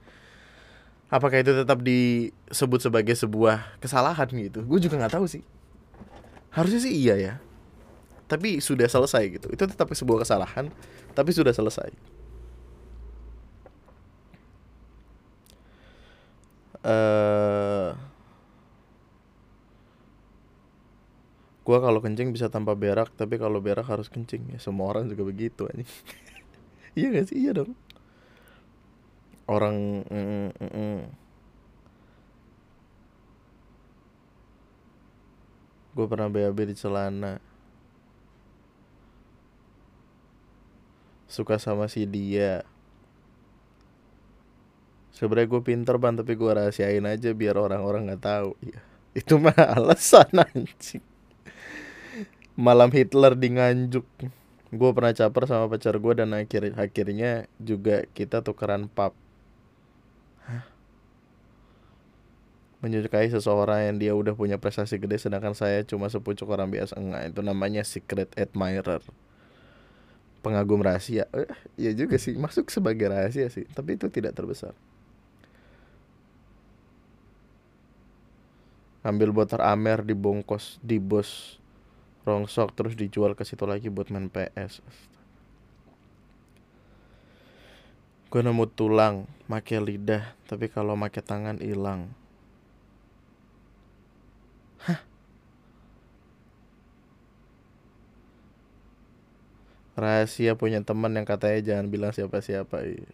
apakah 1.11 1.43
itu 1.43 1.53
tetap 1.53 1.83
disebut 1.83 2.81
sebagai 2.81 3.13
sebuah 3.19 3.83
kesalahan 3.83 4.31
gitu? 4.31 4.63
Gue 4.63 4.79
juga 4.79 4.97
nggak 4.97 5.19
tahu 5.19 5.27
sih. 5.27 5.43
Harusnya 6.55 6.81
sih 6.87 6.95
iya 6.95 7.15
ya. 7.19 7.35
Tapi 8.31 8.63
sudah 8.63 8.87
selesai 8.87 9.27
gitu. 9.27 9.51
Itu 9.51 9.67
tetap 9.67 9.91
sebuah 9.91 10.23
kesalahan 10.23 10.71
tapi 11.13 11.35
sudah 11.35 11.51
selesai. 11.51 11.91
Uh, 16.81 17.93
gua 21.61 21.77
kalau 21.85 22.01
kencing 22.01 22.33
bisa 22.33 22.49
tanpa 22.49 22.73
berak 22.73 23.13
tapi 23.21 23.37
kalau 23.37 23.61
berak 23.61 23.85
harus 23.85 24.07
kencing. 24.09 24.55
Ya 24.55 24.59
semua 24.63 24.89
orang 24.95 25.11
juga 25.11 25.27
begitu 25.27 25.69
aja 25.69 25.85
iya 26.99 27.13
gak 27.13 27.29
sih? 27.29 27.37
Iya 27.45 27.53
dong 27.61 27.77
orang 29.51 30.07
mm, 30.07 30.51
mm, 30.55 30.71
mm. 30.71 31.01
gue 35.91 36.07
pernah 36.07 36.31
BAB 36.31 36.71
di 36.71 36.75
celana. 36.79 37.43
Suka 41.27 41.59
sama 41.59 41.91
si 41.91 42.07
dia. 42.07 42.63
Sebenarnya 45.11 45.51
gue 45.51 45.63
pinter 45.67 45.99
ban 45.99 46.15
tapi 46.15 46.39
gue 46.39 46.49
rahasiain 46.49 47.05
aja 47.05 47.35
biar 47.35 47.59
orang-orang 47.59 48.07
nggak 48.07 48.23
tahu. 48.23 48.55
Ya 48.63 48.81
itu 49.13 49.35
mah 49.37 49.55
alasan 49.77 50.31
anjing. 50.35 51.03
Malam 52.55 52.91
Hitler 52.93 53.35
di 53.35 53.49
Nganjuk. 53.57 54.07
Gue 54.71 54.91
pernah 54.95 55.11
caper 55.11 55.51
sama 55.51 55.67
pacar 55.67 55.99
gue 55.99 56.15
dan 56.15 56.31
akhir 56.31 56.79
akhirnya 56.79 57.51
juga 57.59 58.07
kita 58.15 58.47
tukeran 58.47 58.87
menyukai 62.81 63.29
seseorang 63.29 63.93
yang 63.93 63.97
dia 64.01 64.13
udah 64.17 64.33
punya 64.33 64.57
prestasi 64.57 64.97
gede 64.97 65.21
sedangkan 65.21 65.53
saya 65.53 65.85
cuma 65.85 66.09
sepucuk 66.09 66.49
orang 66.49 66.73
biasa. 66.73 66.97
Enggak 66.97 67.23
itu 67.29 67.41
namanya 67.45 67.83
secret 67.85 68.33
admirer. 68.41 69.05
Pengagum 70.41 70.81
rahasia. 70.81 71.29
Eh, 71.37 71.53
ya 71.77 71.93
juga 71.93 72.17
sih 72.17 72.33
masuk 72.41 72.73
sebagai 72.73 73.13
rahasia 73.13 73.53
sih 73.53 73.69
tapi 73.77 74.01
itu 74.01 74.09
tidak 74.09 74.33
terbesar. 74.33 74.73
Ambil 79.05 79.33
botol 79.33 79.61
amer 79.65 80.05
dibungkus 80.05 80.81
di 80.81 81.01
bos 81.01 81.61
rongsok 82.25 82.77
terus 82.77 82.97
dijual 82.97 83.33
ke 83.33 83.45
situ 83.49 83.65
lagi 83.65 83.89
buat 83.89 84.13
main 84.13 84.29
PS 84.29 84.85
gue 88.31 88.41
nemu 88.47 88.63
tulang 88.79 89.27
make 89.51 89.75
lidah 89.75 90.23
tapi 90.47 90.71
kalau 90.71 90.95
make 90.95 91.19
tangan 91.19 91.59
hilang. 91.59 92.15
Rahasia 99.99 100.55
punya 100.55 100.81
teman 100.81 101.13
yang 101.19 101.27
katanya 101.27 101.61
jangan 101.61 101.87
bilang 101.91 102.15
siapa-siapa 102.15 102.87
iya. 102.87 103.11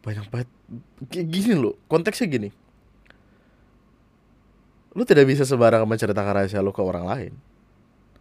banyak 0.00 0.26
banget. 0.32 0.48
Gini 1.12 1.54
loh 1.54 1.76
konteksnya 1.86 2.26
gini 2.26 2.50
lu 4.94 5.02
tidak 5.06 5.26
bisa 5.30 5.46
sembarangan 5.46 5.86
menceritakan 5.86 6.32
rahasia 6.42 6.60
lu 6.62 6.74
ke 6.74 6.82
orang 6.82 7.06
lain. 7.06 7.32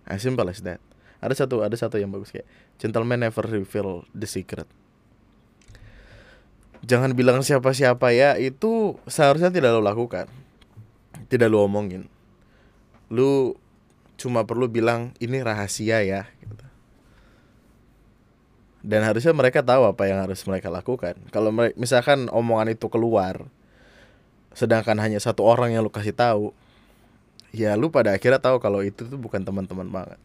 As 0.05 0.21
simple 0.21 0.45
as 0.49 0.61
that. 0.65 0.81
Ada 1.19 1.45
satu 1.45 1.65
ada 1.65 1.75
satu 1.75 1.99
yang 1.99 2.09
bagus 2.09 2.31
kayak 2.31 2.47
gentleman 2.79 3.25
never 3.25 3.43
reveal 3.43 4.07
the 4.15 4.29
secret. 4.29 4.69
Jangan 6.85 7.11
bilang 7.11 7.43
siapa-siapa 7.43 8.15
ya 8.15 8.39
itu 8.39 8.95
seharusnya 9.09 9.51
tidak 9.51 9.75
lo 9.75 9.83
lakukan. 9.83 10.31
Tidak 11.27 11.49
lo 11.51 11.67
omongin. 11.67 12.07
Lu 13.11 13.57
cuma 14.15 14.47
perlu 14.47 14.67
bilang 14.67 15.15
ini 15.23 15.39
rahasia 15.39 16.03
ya 16.03 16.27
gitu. 16.43 16.69
dan 18.79 19.03
harusnya 19.03 19.35
mereka 19.35 19.59
tahu 19.59 19.87
apa 19.87 20.07
yang 20.07 20.23
harus 20.23 20.39
mereka 20.47 20.71
lakukan. 20.71 21.15
Kalau 21.35 21.51
misalkan 21.75 22.31
omongan 22.31 22.75
itu 22.75 22.87
keluar 22.87 23.47
sedangkan 24.59 24.99
hanya 24.99 25.23
satu 25.23 25.47
orang 25.47 25.71
yang 25.71 25.87
lu 25.87 25.91
kasih 25.91 26.11
tahu 26.11 26.51
ya 27.55 27.79
lu 27.79 27.87
pada 27.87 28.11
akhirnya 28.11 28.43
tahu 28.43 28.59
kalau 28.59 28.83
itu 28.83 29.07
tuh 29.07 29.15
bukan 29.15 29.39
teman-teman 29.39 29.87
banget 29.87 30.19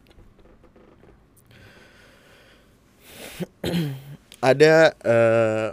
ada 4.51 4.75
uh, 5.07 5.69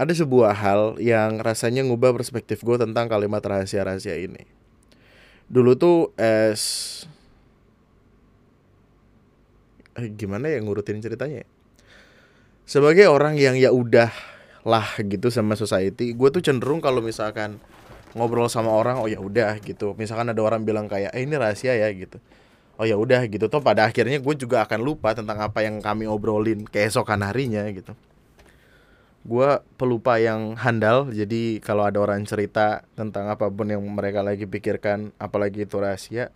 ada 0.00 0.16
sebuah 0.16 0.56
hal 0.56 0.96
yang 0.96 1.44
rasanya 1.44 1.84
ngubah 1.84 2.16
perspektif 2.16 2.64
gue 2.64 2.80
tentang 2.80 3.04
kalimat 3.04 3.44
rahasia-rahasia 3.44 4.16
ini. 4.16 4.48
Dulu 5.44 5.76
tuh 5.76 6.16
es 6.16 7.04
eh, 10.00 10.08
gimana 10.08 10.48
ya 10.48 10.56
ngurutin 10.64 11.04
ceritanya? 11.04 11.44
Ya? 11.44 11.48
Sebagai 12.70 13.10
orang 13.10 13.34
yang 13.34 13.58
ya 13.58 13.74
udah 13.74 14.14
lah 14.62 14.86
gitu 15.02 15.26
sama 15.26 15.58
society, 15.58 16.14
gue 16.14 16.28
tuh 16.30 16.38
cenderung 16.38 16.78
kalau 16.78 17.02
misalkan 17.02 17.58
ngobrol 18.14 18.46
sama 18.46 18.70
orang, 18.70 19.02
oh 19.02 19.10
ya 19.10 19.18
udah 19.18 19.58
gitu. 19.58 19.98
Misalkan 19.98 20.30
ada 20.30 20.38
orang 20.38 20.62
bilang 20.62 20.86
kayak, 20.86 21.10
eh 21.10 21.26
ini 21.26 21.34
rahasia 21.34 21.74
ya 21.74 21.90
gitu. 21.90 22.22
Oh 22.78 22.86
ya 22.86 22.94
udah 22.94 23.26
gitu. 23.26 23.50
Tuh 23.50 23.58
pada 23.58 23.90
akhirnya 23.90 24.22
gue 24.22 24.34
juga 24.38 24.62
akan 24.62 24.86
lupa 24.86 25.18
tentang 25.18 25.42
apa 25.42 25.66
yang 25.66 25.82
kami 25.82 26.06
obrolin 26.06 26.62
keesokan 26.62 27.26
harinya 27.26 27.66
gitu 27.74 27.90
Gue 29.26 29.58
pelupa 29.74 30.22
yang 30.22 30.54
handal, 30.54 31.10
jadi 31.10 31.58
kalau 31.58 31.90
ada 31.90 31.98
orang 31.98 32.22
cerita 32.22 32.86
tentang 32.94 33.34
apa 33.34 33.50
pun 33.50 33.66
yang 33.66 33.82
mereka 33.82 34.22
lagi 34.22 34.46
pikirkan, 34.46 35.10
apalagi 35.18 35.66
itu 35.66 35.74
rahasia, 35.76 36.30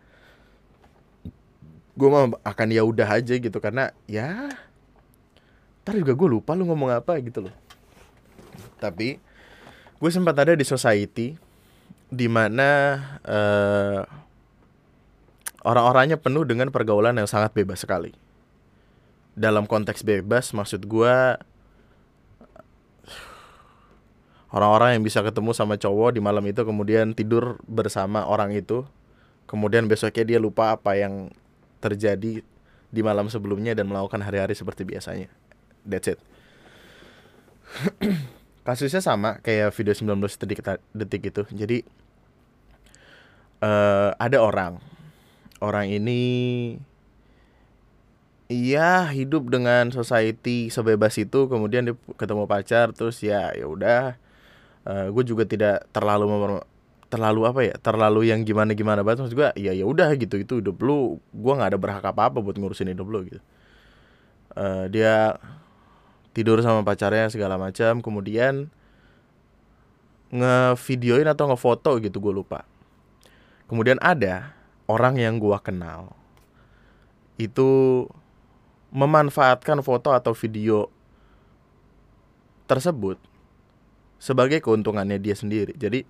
gue 1.95 2.09
mah 2.11 2.35
akan 2.43 2.69
ya 2.75 2.83
udah 2.83 3.07
aja 3.23 3.39
gitu 3.39 3.57
karena 3.63 3.95
ya 4.11 4.51
ntar 5.85 6.01
juga 6.01 6.17
gue 6.17 6.29
lupa 6.41 6.57
lu 6.57 6.65
ngomong 6.65 6.97
apa 6.97 7.21
gitu 7.21 7.45
loh 7.45 7.55
tapi 8.81 9.21
gue 10.01 10.11
sempat 10.11 10.33
ada 10.41 10.57
di 10.57 10.65
society 10.65 11.37
di 12.09 12.27
mana 12.27 12.97
uh, 13.21 14.01
orang-orangnya 15.61 16.17
penuh 16.17 16.49
dengan 16.49 16.73
pergaulan 16.73 17.13
yang 17.21 17.29
sangat 17.29 17.53
bebas 17.53 17.85
sekali 17.85 18.17
dalam 19.37 19.69
konteks 19.69 20.01
bebas 20.01 20.57
maksud 20.57 20.89
gue 20.89 21.17
orang-orang 24.57 24.97
yang 24.97 25.05
bisa 25.05 25.21
ketemu 25.21 25.53
sama 25.53 25.77
cowok 25.77 26.17
di 26.17 26.21
malam 26.25 26.45
itu 26.49 26.65
kemudian 26.65 27.13
tidur 27.13 27.61
bersama 27.69 28.25
orang 28.25 28.57
itu 28.57 28.89
kemudian 29.45 29.85
besoknya 29.85 30.25
dia 30.25 30.39
lupa 30.41 30.73
apa 30.73 30.97
yang 30.97 31.29
terjadi 31.85 32.41
di 32.95 33.01
malam 33.03 33.27
sebelumnya 33.27 33.75
dan 33.75 33.91
melakukan 33.91 34.23
hari-hari 34.23 34.55
seperti 34.55 34.87
biasanya. 34.87 35.29
That's 35.85 36.09
it. 36.09 36.19
Kasusnya 38.67 39.05
sama 39.05 39.45
kayak 39.45 39.77
video 39.77 39.93
19 39.93 40.41
detik 40.41 40.61
detik 40.97 41.23
itu. 41.29 41.43
Jadi 41.53 41.79
uh, 43.61 44.17
ada 44.17 44.41
orang. 44.41 44.81
Orang 45.61 45.89
ini 45.89 46.23
iya 48.49 49.09
hidup 49.09 49.49
dengan 49.49 49.89
society 49.89 50.69
sebebas 50.69 51.17
itu 51.17 51.49
kemudian 51.49 51.89
dia 51.89 51.97
ketemu 52.21 52.45
pacar 52.45 52.93
terus 52.93 53.25
ya 53.25 53.57
ya 53.57 53.65
udah 53.65 54.21
uh, 54.85 55.07
gue 55.09 55.25
juga 55.25 55.49
tidak 55.49 55.89
terlalu 55.97 56.61
terlalu 57.09 57.41
apa 57.49 57.61
ya 57.65 57.75
terlalu 57.81 58.29
yang 58.29 58.45
gimana 58.45 58.77
gimana 58.77 59.01
banget 59.01 59.25
maksud 59.25 59.37
gue 59.37 59.49
ya 59.57 59.73
ya 59.73 59.85
udah 59.89 60.13
gitu 60.19 60.37
itu 60.37 60.61
hidup 60.61 60.77
lu 60.85 61.23
gue 61.33 61.53
nggak 61.55 61.71
ada 61.73 61.79
berhak 61.81 62.05
apa 62.05 62.29
apa 62.29 62.39
buat 62.43 62.59
ngurusin 62.59 62.93
hidup 62.93 63.07
lu 63.09 63.25
gitu 63.29 63.41
uh, 64.59 64.91
dia 64.93 65.39
tidur 66.35 66.59
sama 66.61 66.83
pacarnya 66.83 67.31
segala 67.31 67.55
macam 67.55 68.03
kemudian 68.03 68.69
ngevideoin 70.35 71.31
atau 71.31 71.47
ngefoto 71.47 72.03
gitu 72.03 72.19
gue 72.19 72.35
lupa. 72.35 72.67
Kemudian 73.71 74.03
ada 74.03 74.53
orang 74.91 75.17
yang 75.17 75.39
gue 75.39 75.55
kenal 75.63 76.13
itu 77.39 78.05
memanfaatkan 78.91 79.83
foto 79.83 80.11
atau 80.11 80.35
video 80.35 80.91
tersebut 82.67 83.19
sebagai 84.19 84.59
keuntungannya 84.59 85.23
dia 85.23 85.39
sendiri. 85.39 85.75
Jadi 85.79 86.03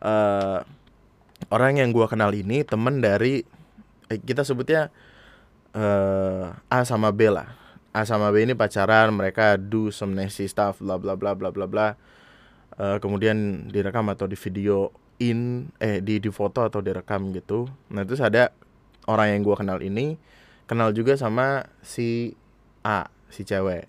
uh, 0.00 0.64
orang 1.52 1.80
yang 1.80 1.92
gue 1.92 2.06
kenal 2.08 2.32
ini 2.32 2.64
temen 2.64 3.04
dari 3.04 3.44
eh, 4.08 4.18
kita 4.20 4.48
sebutnya 4.48 4.88
uh, 5.76 6.56
A 6.72 6.84
sama 6.88 7.12
B 7.12 7.28
lah 7.28 7.61
A 7.92 8.08
sama 8.08 8.32
B 8.32 8.48
ini 8.48 8.56
pacaran 8.56 9.12
mereka 9.12 9.60
do 9.60 9.92
some 9.92 10.16
nasty 10.16 10.48
stuff 10.48 10.80
bla 10.80 10.96
bla 10.96 11.12
bla 11.12 11.36
bla 11.36 11.52
bla 11.52 11.68
bla. 11.68 11.88
Uh, 12.72 12.96
kemudian 13.04 13.68
direkam 13.68 14.08
atau 14.08 14.24
di 14.24 14.32
video 14.32 14.88
in 15.20 15.68
eh 15.76 16.00
di 16.00 16.16
di 16.16 16.30
foto 16.32 16.64
atau 16.64 16.80
direkam 16.80 17.28
gitu. 17.36 17.68
Nah 17.92 18.08
terus 18.08 18.24
ada 18.24 18.48
orang 19.04 19.36
yang 19.36 19.40
gue 19.44 19.56
kenal 19.60 19.78
ini 19.84 20.16
kenal 20.64 20.96
juga 20.96 21.20
sama 21.20 21.68
si 21.84 22.32
A 22.80 23.12
si 23.28 23.44
cewek. 23.44 23.84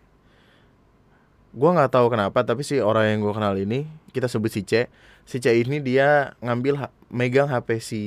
Gue 1.55 1.69
nggak 1.71 1.95
tahu 1.95 2.11
kenapa 2.11 2.43
tapi 2.43 2.67
si 2.67 2.83
orang 2.83 3.07
yang 3.07 3.19
gue 3.23 3.33
kenal 3.33 3.55
ini 3.55 3.87
kita 4.11 4.27
sebut 4.27 4.51
si 4.51 4.67
C. 4.67 4.91
Si 5.23 5.39
C 5.39 5.55
ini 5.55 5.79
dia 5.79 6.35
ngambil 6.43 6.91
megang 7.07 7.47
HP 7.47 7.79
si 7.79 8.03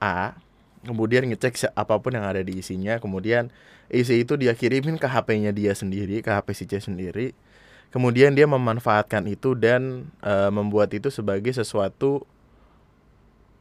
A 0.00 0.40
kemudian 0.86 1.26
ngecek 1.26 1.74
apa 1.74 1.98
pun 1.98 2.14
yang 2.14 2.24
ada 2.24 2.40
di 2.40 2.62
isinya 2.62 2.96
kemudian 3.02 3.50
isi 3.90 4.22
itu 4.22 4.38
dia 4.38 4.54
kirimin 4.54 4.96
ke 4.96 5.10
HP-nya 5.10 5.50
dia 5.50 5.74
sendiri 5.74 6.22
ke 6.22 6.30
HP 6.30 6.46
si 6.54 6.64
C 6.70 6.78
sendiri 6.78 7.34
kemudian 7.90 8.32
dia 8.32 8.46
memanfaatkan 8.46 9.26
itu 9.26 9.58
dan 9.58 10.08
e, 10.22 10.32
membuat 10.54 10.94
itu 10.94 11.10
sebagai 11.10 11.50
sesuatu 11.50 12.22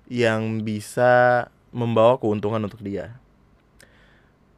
yang 0.05 0.61
bisa 0.61 1.49
membawa 1.73 2.21
keuntungan 2.21 2.61
untuk 2.61 2.85
dia 2.85 3.17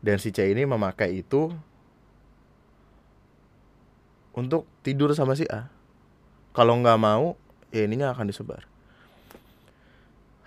dan 0.04 0.22
si 0.22 0.30
C 0.30 0.46
ini 0.52 0.68
memakai 0.68 1.24
itu 1.26 1.50
untuk 4.38 4.70
tidur 4.86 5.10
sama 5.18 5.34
si 5.34 5.50
A. 5.50 5.66
Kalau 6.54 6.78
nggak 6.78 7.02
mau, 7.02 7.34
ya 7.74 7.90
ininya 7.90 8.14
akan 8.14 8.30
disebar. 8.30 8.70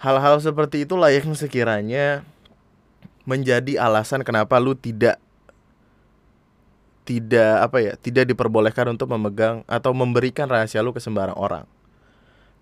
Hal-hal 0.01 0.41
seperti 0.41 0.89
itulah 0.89 1.13
yang 1.13 1.37
sekiranya 1.37 2.25
menjadi 3.29 3.77
alasan 3.77 4.25
kenapa 4.25 4.57
lu 4.57 4.73
tidak 4.73 5.21
tidak 7.05 7.53
apa 7.61 7.77
ya 7.85 7.93
tidak 8.01 8.33
diperbolehkan 8.33 8.97
untuk 8.97 9.13
memegang 9.13 9.61
atau 9.69 9.93
memberikan 9.93 10.49
rahasia 10.49 10.81
lu 10.81 10.97
ke 10.97 11.05
sembarang 11.05 11.37
orang. 11.37 11.69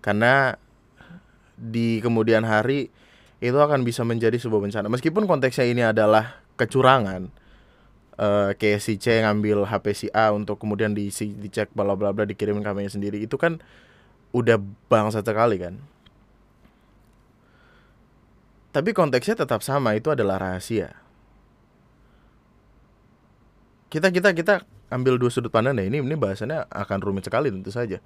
Karena 0.03 0.59
di 1.55 2.03
kemudian 2.03 2.43
hari 2.43 2.91
itu 3.39 3.55
akan 3.55 3.87
bisa 3.87 4.03
menjadi 4.03 4.35
sebuah 4.35 4.59
bencana. 4.59 4.91
Meskipun 4.91 5.23
konteksnya 5.23 5.63
ini 5.63 5.83
adalah 5.87 6.43
kecurangan 6.59 7.31
uh, 8.19 8.51
kayak 8.59 8.83
si 8.83 8.99
C 8.99 9.23
ngambil 9.23 9.63
HP 9.63 9.85
si 9.95 10.07
A 10.11 10.35
untuk 10.35 10.59
kemudian 10.59 10.91
diisi 10.91 11.31
dicek 11.31 11.71
bla 11.71 11.95
bla 11.95 12.11
bla 12.11 12.27
dikirim 12.27 12.59
ke 12.59 12.67
HP 12.67 12.99
sendiri 12.99 13.23
itu 13.23 13.39
kan 13.39 13.63
udah 14.35 14.59
bangsa 14.91 15.23
sekali 15.23 15.57
kan 15.57 15.79
tapi 18.69 18.93
konteksnya 18.93 19.33
tetap 19.33 19.65
sama 19.65 19.97
itu 19.97 20.13
adalah 20.13 20.37
rahasia. 20.37 20.93
Kita 23.89 24.13
kita 24.13 24.37
kita 24.37 24.61
ambil 24.93 25.17
dua 25.17 25.33
sudut 25.33 25.49
pandang 25.49 25.73
deh. 25.73 25.89
Ini 25.89 26.05
ini 26.05 26.13
bahasannya 26.13 26.69
akan 26.69 26.97
rumit 27.01 27.25
sekali 27.25 27.49
tentu 27.49 27.73
saja. 27.73 27.97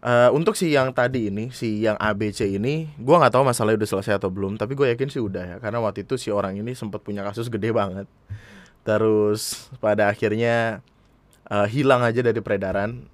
Uh, 0.00 0.32
untuk 0.32 0.56
si 0.56 0.72
yang 0.72 0.96
tadi 0.96 1.28
ini 1.28 1.52
si 1.52 1.84
yang 1.84 1.92
ABC 2.00 2.48
ini 2.48 2.88
gue 2.96 3.16
nggak 3.20 3.36
tahu 3.36 3.44
masalahnya 3.44 3.84
udah 3.84 3.90
selesai 4.00 4.16
atau 4.16 4.32
belum 4.32 4.56
tapi 4.56 4.72
gue 4.72 4.88
yakin 4.92 5.08
sih 5.08 5.20
udah 5.20 5.44
ya. 5.44 5.56
Karena 5.64 5.80
waktu 5.80 6.04
itu 6.04 6.20
si 6.20 6.28
orang 6.28 6.60
ini 6.60 6.76
sempat 6.76 7.00
punya 7.00 7.24
kasus 7.24 7.48
gede 7.48 7.72
banget. 7.72 8.04
Terus 8.84 9.72
pada 9.80 10.12
akhirnya 10.12 10.84
uh, 11.48 11.64
hilang 11.64 12.04
aja 12.04 12.20
dari 12.20 12.40
peredaran. 12.44 13.08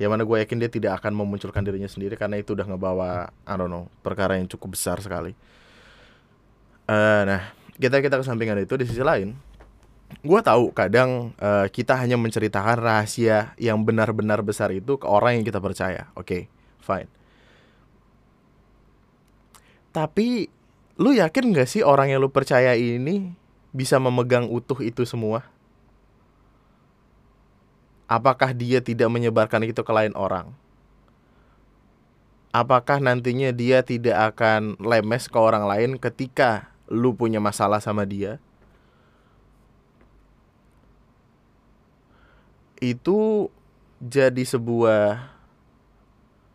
Ya 0.00 0.08
mana 0.08 0.24
gue 0.24 0.36
yakin 0.40 0.56
dia 0.56 0.72
tidak 0.72 1.04
akan 1.04 1.12
memunculkan 1.12 1.60
dirinya 1.62 1.86
sendiri 1.86 2.16
karena 2.16 2.40
itu 2.40 2.56
udah 2.56 2.64
ngebawa 2.64 3.28
I 3.44 3.54
don't 3.60 3.68
know 3.68 3.92
perkara 4.00 4.40
yang 4.40 4.48
cukup 4.48 4.74
besar 4.74 4.98
sekali 4.98 5.36
uh, 6.88 7.22
nah 7.28 7.42
kita 7.76 8.00
kita 8.00 8.18
kesampingan 8.18 8.62
itu 8.62 8.74
di 8.78 8.86
sisi 8.86 9.02
lain 9.02 9.34
gue 10.22 10.40
tahu 10.44 10.70
kadang 10.76 11.32
uh, 11.40 11.66
kita 11.72 11.96
hanya 11.96 12.20
menceritakan 12.20 12.78
rahasia 12.78 13.56
yang 13.56 13.80
benar-benar 13.80 14.44
besar 14.44 14.70
itu 14.70 15.00
ke 15.00 15.06
orang 15.08 15.40
yang 15.40 15.44
kita 15.44 15.58
percaya 15.58 16.12
oke 16.16 16.26
okay, 16.26 16.42
fine 16.84 17.08
tapi 19.92 20.48
lu 20.96 21.12
yakin 21.12 21.52
gak 21.52 21.68
sih 21.68 21.84
orang 21.84 22.08
yang 22.08 22.24
lu 22.24 22.32
percaya 22.32 22.72
ini 22.72 23.36
bisa 23.72 24.00
memegang 24.00 24.48
utuh 24.48 24.80
itu 24.80 25.04
semua? 25.04 25.44
Apakah 28.08 28.52
dia 28.52 28.80
tidak 28.84 29.08
menyebarkan 29.08 29.64
itu 29.64 29.80
ke 29.80 29.92
lain 29.92 30.12
orang? 30.16 30.52
Apakah 32.52 33.00
nantinya 33.00 33.48
dia 33.52 33.80
tidak 33.80 34.36
akan 34.36 34.76
lemes 34.76 35.28
ke 35.28 35.38
orang 35.40 35.64
lain 35.64 35.96
ketika 35.96 36.71
lu 36.92 37.16
punya 37.16 37.40
masalah 37.40 37.80
sama 37.80 38.04
dia? 38.04 38.36
Itu 42.82 43.48
jadi 44.02 44.44
sebuah 44.44 45.32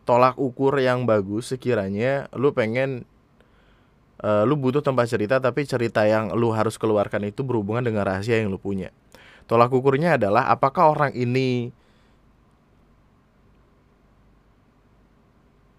tolak 0.06 0.40
ukur 0.40 0.78
yang 0.80 1.04
bagus 1.04 1.52
sekiranya 1.52 2.32
lu 2.32 2.52
pengen 2.56 3.04
uh, 4.24 4.44
lu 4.48 4.56
butuh 4.56 4.80
tempat 4.80 5.04
cerita 5.04 5.36
tapi 5.36 5.68
cerita 5.68 6.04
yang 6.08 6.32
lu 6.32 6.48
harus 6.52 6.80
keluarkan 6.80 7.28
itu 7.28 7.44
berhubungan 7.44 7.84
dengan 7.84 8.08
rahasia 8.08 8.40
yang 8.40 8.48
lu 8.48 8.60
punya. 8.60 8.88
Tolak 9.48 9.72
ukurnya 9.72 10.20
adalah 10.20 10.52
apakah 10.52 10.92
orang 10.92 11.12
ini 11.16 11.72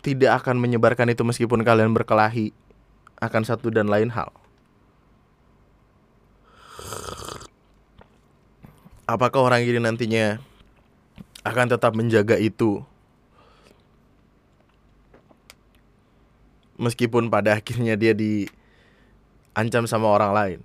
tidak 0.01 0.41
akan 0.41 0.57
menyebarkan 0.57 1.11
itu 1.13 1.21
meskipun 1.21 1.61
kalian 1.61 1.93
berkelahi 1.93 2.49
akan 3.21 3.43
satu 3.45 3.69
dan 3.69 3.91
lain 3.91 4.09
hal. 4.09 4.31
Apakah 9.09 9.41
orang 9.41 9.65
ini 9.65 9.81
nantinya 9.81 10.37
akan 11.41 11.65
tetap 11.73 11.97
menjaga 11.97 12.37
itu 12.37 12.85
meskipun 16.77 17.33
pada 17.33 17.57
akhirnya 17.57 17.97
dia 17.97 18.13
diancam 18.13 19.89
sama 19.89 20.13
orang 20.13 20.31
lain. 20.37 20.61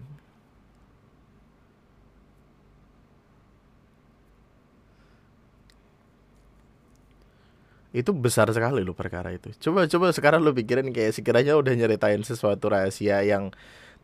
itu 7.95 8.11
besar 8.11 8.51
sekali 8.51 8.83
lo 8.83 8.91
perkara 8.91 9.31
itu 9.31 9.55
coba 9.63 9.87
coba 9.87 10.11
sekarang 10.11 10.43
lo 10.43 10.51
pikirin 10.51 10.91
kayak 10.91 11.15
sekiranya 11.15 11.55
udah 11.55 11.79
nyeritain 11.79 12.27
sesuatu 12.27 12.67
rahasia 12.67 13.23
yang 13.23 13.55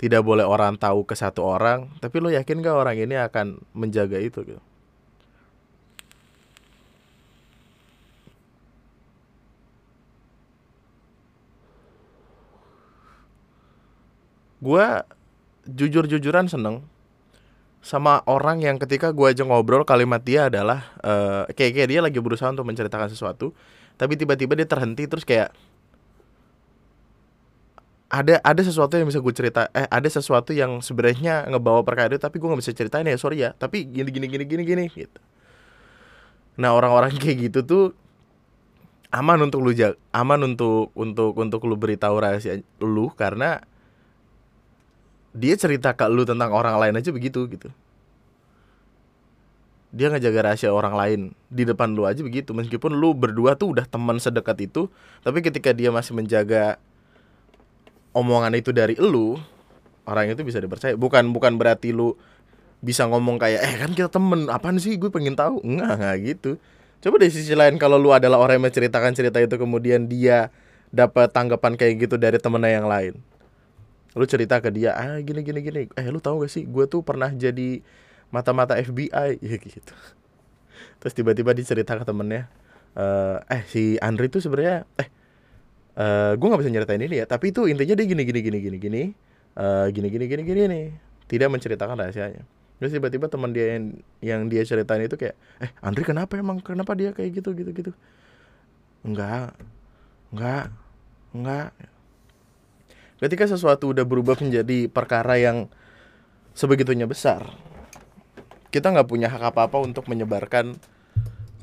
tidak 0.01 0.25
boleh 0.25 0.49
orang 0.49 0.81
tahu 0.81 1.05
ke 1.05 1.13
satu 1.13 1.45
orang 1.45 1.93
tapi 2.01 2.25
lo 2.25 2.33
yakin 2.33 2.65
gak 2.65 2.73
orang 2.73 2.97
ini 2.97 3.21
akan 3.21 3.61
menjaga 3.77 4.17
itu 4.17 4.41
gitu? 4.49 4.63
Gue 14.61 14.85
jujur-jujuran 15.65 16.49
seneng 16.49 16.85
sama 17.81 18.21
orang 18.29 18.61
yang 18.61 18.77
ketika 18.77 19.09
gue 19.09 19.33
aja 19.33 19.41
ngobrol 19.45 19.89
kalimat 19.89 20.21
dia 20.21 20.53
adalah 20.53 20.93
uh, 21.01 21.49
kayak 21.57 21.73
kayak 21.77 21.89
dia 21.89 22.01
lagi 22.05 22.21
berusaha 22.21 22.53
untuk 22.53 22.69
menceritakan 22.69 23.09
sesuatu 23.09 23.57
tapi 23.97 24.21
tiba-tiba 24.21 24.53
dia 24.53 24.69
terhenti 24.69 25.09
terus 25.09 25.25
kayak 25.25 25.53
ada 28.11 28.43
ada 28.43 28.63
sesuatu 28.67 28.99
yang 28.99 29.07
bisa 29.07 29.23
gue 29.23 29.35
cerita 29.35 29.71
eh 29.71 29.87
ada 29.87 30.09
sesuatu 30.11 30.51
yang 30.51 30.83
sebenarnya 30.83 31.47
ngebawa 31.47 31.87
perkara 31.87 32.11
itu 32.11 32.19
tapi 32.19 32.43
gue 32.43 32.49
nggak 32.51 32.61
bisa 32.61 32.75
ceritain 32.75 33.07
ya 33.07 33.15
sorry 33.15 33.47
ya. 33.47 33.55
Tapi 33.55 33.87
gini 33.87 34.11
gini 34.11 34.27
gini 34.27 34.45
gini 34.45 34.63
gini 34.67 34.85
gitu. 34.91 35.21
Nah 36.59 36.75
orang-orang 36.75 37.15
kayak 37.23 37.49
gitu 37.49 37.59
tuh 37.63 37.85
aman 39.15 39.47
untuk 39.47 39.63
lu 39.63 39.71
jag 39.71 39.95
aman 40.11 40.43
untuk 40.43 40.91
untuk 40.99 41.39
untuk 41.39 41.63
lu 41.71 41.79
beritahu 41.79 42.19
rahasia 42.19 42.59
lu 42.83 43.15
karena 43.15 43.63
dia 45.31 45.55
cerita 45.55 45.95
ke 45.95 46.03
lu 46.11 46.27
tentang 46.27 46.51
orang 46.51 46.83
lain 46.83 46.99
aja 46.99 47.15
begitu 47.15 47.47
gitu. 47.47 47.71
Dia 49.95 50.11
ngejaga 50.11 50.51
rahasia 50.51 50.75
orang 50.75 50.95
lain 50.99 51.21
di 51.47 51.63
depan 51.63 51.95
lu 51.95 52.11
aja 52.11 52.27
begitu. 52.27 52.51
Meskipun 52.59 52.91
lu 52.91 53.15
berdua 53.15 53.55
tuh 53.55 53.71
udah 53.71 53.87
teman 53.87 54.19
sedekat 54.19 54.59
itu 54.67 54.91
tapi 55.23 55.47
ketika 55.47 55.71
dia 55.71 55.95
masih 55.95 56.19
menjaga 56.19 56.83
omongan 58.17 58.53
itu 58.59 58.71
dari 58.75 58.99
lu 58.99 59.39
orang 60.07 60.33
itu 60.33 60.43
bisa 60.43 60.59
dipercaya. 60.59 60.95
Bukan 60.99 61.31
bukan 61.31 61.57
berarti 61.57 61.95
lu 61.95 62.15
bisa 62.81 63.05
ngomong 63.05 63.37
kayak 63.37 63.61
eh 63.61 63.75
kan 63.77 63.91
kita 63.93 64.09
temen 64.11 64.49
apaan 64.49 64.81
sih? 64.81 64.97
Gue 64.97 65.13
pengen 65.13 65.37
tahu. 65.37 65.63
Enggak 65.63 66.01
enggak 66.01 66.17
gitu. 66.25 66.51
Coba 67.01 67.17
dari 67.17 67.33
sisi 67.33 67.57
lain 67.57 67.81
kalau 67.81 67.97
lu 67.97 68.13
adalah 68.13 68.37
orang 68.37 68.61
yang 68.61 68.67
menceritakan 68.69 69.17
cerita 69.17 69.41
itu 69.41 69.57
kemudian 69.57 70.05
dia 70.05 70.53
dapat 70.91 71.31
tanggapan 71.31 71.79
kayak 71.79 72.09
gitu 72.09 72.21
dari 72.21 72.37
temennya 72.37 72.83
yang 72.83 72.87
lain. 72.91 73.15
Lu 74.19 74.27
cerita 74.27 74.59
ke 74.59 74.69
dia 74.75 74.93
ah 74.99 75.17
gini 75.23 75.41
gini 75.47 75.61
gini. 75.63 75.83
Eh 75.95 76.07
lu 76.11 76.19
tahu 76.19 76.45
gak 76.45 76.53
sih? 76.53 76.67
Gue 76.67 76.91
tuh 76.91 77.01
pernah 77.07 77.31
jadi 77.31 77.81
mata-mata 78.29 78.77
FBI 78.77 79.39
ya 79.47 79.57
gitu. 79.57 79.95
Terus 81.01 81.13
tiba-tiba 81.17 81.57
dicerita 81.57 81.97
ke 81.97 82.05
temennya 82.05 82.51
uh, 82.97 83.39
eh 83.51 83.63
si 83.69 83.97
Andri 84.01 84.31
tuh 84.33 84.43
sebenarnya 84.43 84.87
eh 84.99 85.09
uh, 85.97 86.33
gue 86.39 86.47
nggak 86.47 86.61
bisa 86.63 86.71
nyeritain 86.71 87.03
ini 87.03 87.23
ya 87.23 87.27
tapi 87.27 87.51
itu 87.55 87.67
intinya 87.67 87.95
dia 87.99 88.07
gini 88.07 88.23
gini 88.23 88.41
gini 88.43 88.59
gini 88.61 88.79
gini 88.79 89.03
uh, 89.57 89.87
gini 89.91 90.09
gini 90.13 90.25
gini 90.29 90.43
gini 90.45 90.61
nih. 90.69 90.87
Tidak 91.31 91.49
menceritakan 91.51 91.99
rahasianya. 91.99 92.43
Terus 92.81 92.97
tiba-tiba 92.97 93.29
teman 93.29 93.53
dia 93.53 93.77
yang 93.77 93.85
yang 94.25 94.41
dia 94.49 94.65
ceritain 94.65 95.05
itu 95.05 95.15
kayak 95.21 95.37
eh 95.61 95.71
Andri 95.85 96.03
kenapa 96.03 96.41
emang 96.41 96.65
kenapa 96.65 96.97
dia 96.97 97.13
kayak 97.13 97.41
gitu 97.41 97.53
gitu 97.53 97.71
gitu? 97.77 97.93
Enggak 99.05 99.55
enggak 100.33 100.73
enggak. 101.37 101.71
Ketika 103.21 103.45
sesuatu 103.45 103.93
udah 103.93 104.05
berubah 104.09 104.41
menjadi 104.41 104.89
perkara 104.89 105.37
yang 105.37 105.69
sebegitunya 106.57 107.05
besar, 107.05 107.53
kita 108.73 108.89
nggak 108.89 109.13
punya 109.13 109.29
hak 109.29 109.53
apa-apa 109.53 109.77
untuk 109.85 110.09
menyebarkan 110.09 110.81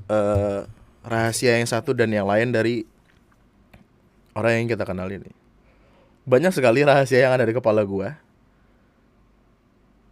uh, 0.05 0.69
rahasia 1.01 1.57
yang 1.57 1.65
satu 1.65 1.97
dan 1.97 2.13
yang 2.13 2.29
lain 2.29 2.53
dari 2.53 2.85
orang 4.37 4.61
yang 4.61 4.67
kita 4.69 4.85
kenal 4.85 5.09
ini. 5.09 5.33
Banyak 6.29 6.53
sekali 6.53 6.85
rahasia 6.85 7.25
yang 7.25 7.33
ada 7.33 7.49
di 7.49 7.57
kepala 7.57 7.81
gue. 7.81 8.13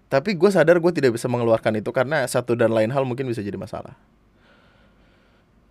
Tapi 0.09 0.33
gue 0.33 0.49
sadar 0.49 0.81
gue 0.81 0.91
tidak 0.95 1.13
bisa 1.13 1.29
mengeluarkan 1.29 1.77
itu 1.77 1.93
karena 1.93 2.25
satu 2.25 2.57
dan 2.57 2.73
lain 2.73 2.89
hal 2.89 3.05
mungkin 3.05 3.29
bisa 3.29 3.45
jadi 3.45 3.61
masalah 3.61 3.93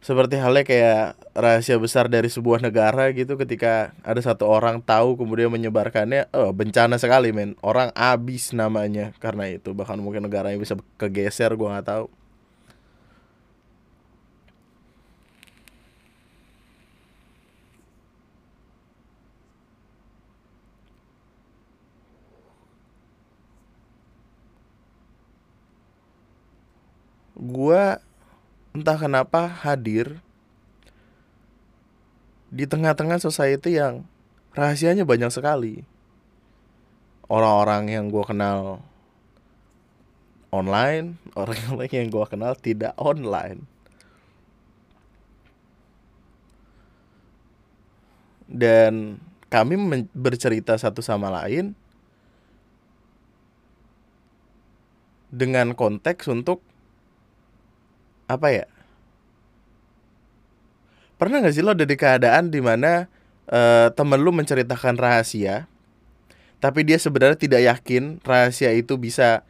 seperti 0.05 0.37
halnya 0.37 0.69
kayak 0.69 1.17
rahasia 1.33 1.81
besar 1.81 2.13
dari 2.13 2.29
sebuah 2.29 2.61
negara 2.61 3.09
gitu 3.17 3.41
ketika 3.41 3.97
ada 4.05 4.21
satu 4.21 4.45
orang 4.45 4.85
tahu 4.85 5.17
kemudian 5.17 5.49
menyebarkannya 5.49 6.29
oh 6.37 6.53
bencana 6.53 7.01
sekali 7.01 7.33
men 7.33 7.57
orang 7.65 7.89
abis 7.97 8.53
namanya 8.53 9.17
karena 9.17 9.49
itu 9.49 9.73
bahkan 9.73 9.97
mungkin 9.97 10.29
negaranya 10.29 10.61
bisa 10.61 10.77
kegeser 11.01 11.57
gua 11.57 11.81
nggak 11.81 11.89
tahu 11.89 12.07
gua 27.45 28.01
entah 28.73 28.97
kenapa 28.97 29.47
hadir 29.47 30.19
di 32.55 32.65
tengah-tengah 32.65 33.21
society 33.21 33.77
yang 33.77 34.07
rahasianya 34.55 35.03
banyak 35.03 35.29
sekali. 35.29 35.83
Orang-orang 37.27 37.91
yang 37.91 38.07
gue 38.09 38.23
kenal 38.23 38.79
online, 40.55 41.19
orang 41.41 41.91
yang 41.91 42.09
gue 42.09 42.27
kenal 42.31 42.55
tidak 42.55 42.95
online. 42.95 43.67
Dan 48.47 49.19
kami 49.51 50.07
bercerita 50.15 50.79
satu 50.79 51.03
sama 51.03 51.27
lain 51.31 51.75
dengan 55.35 55.75
konteks 55.75 56.31
untuk 56.31 56.63
apa 58.31 58.49
ya? 58.51 58.67
Pernah 61.15 61.45
gak 61.45 61.55
sih 61.55 61.63
lo 61.63 61.73
ada 61.73 61.87
di 61.87 61.97
keadaan 61.97 62.51
di 62.51 62.59
mana 62.59 63.07
uh, 63.49 63.89
temen 63.95 64.21
lu 64.21 64.35
menceritakan 64.35 64.99
rahasia 64.99 65.71
tapi 66.59 66.81
dia 66.81 66.97
sebenarnya 66.97 67.37
tidak 67.37 67.61
yakin 67.61 68.25
rahasia 68.25 68.73
itu 68.73 68.97
bisa 68.97 69.45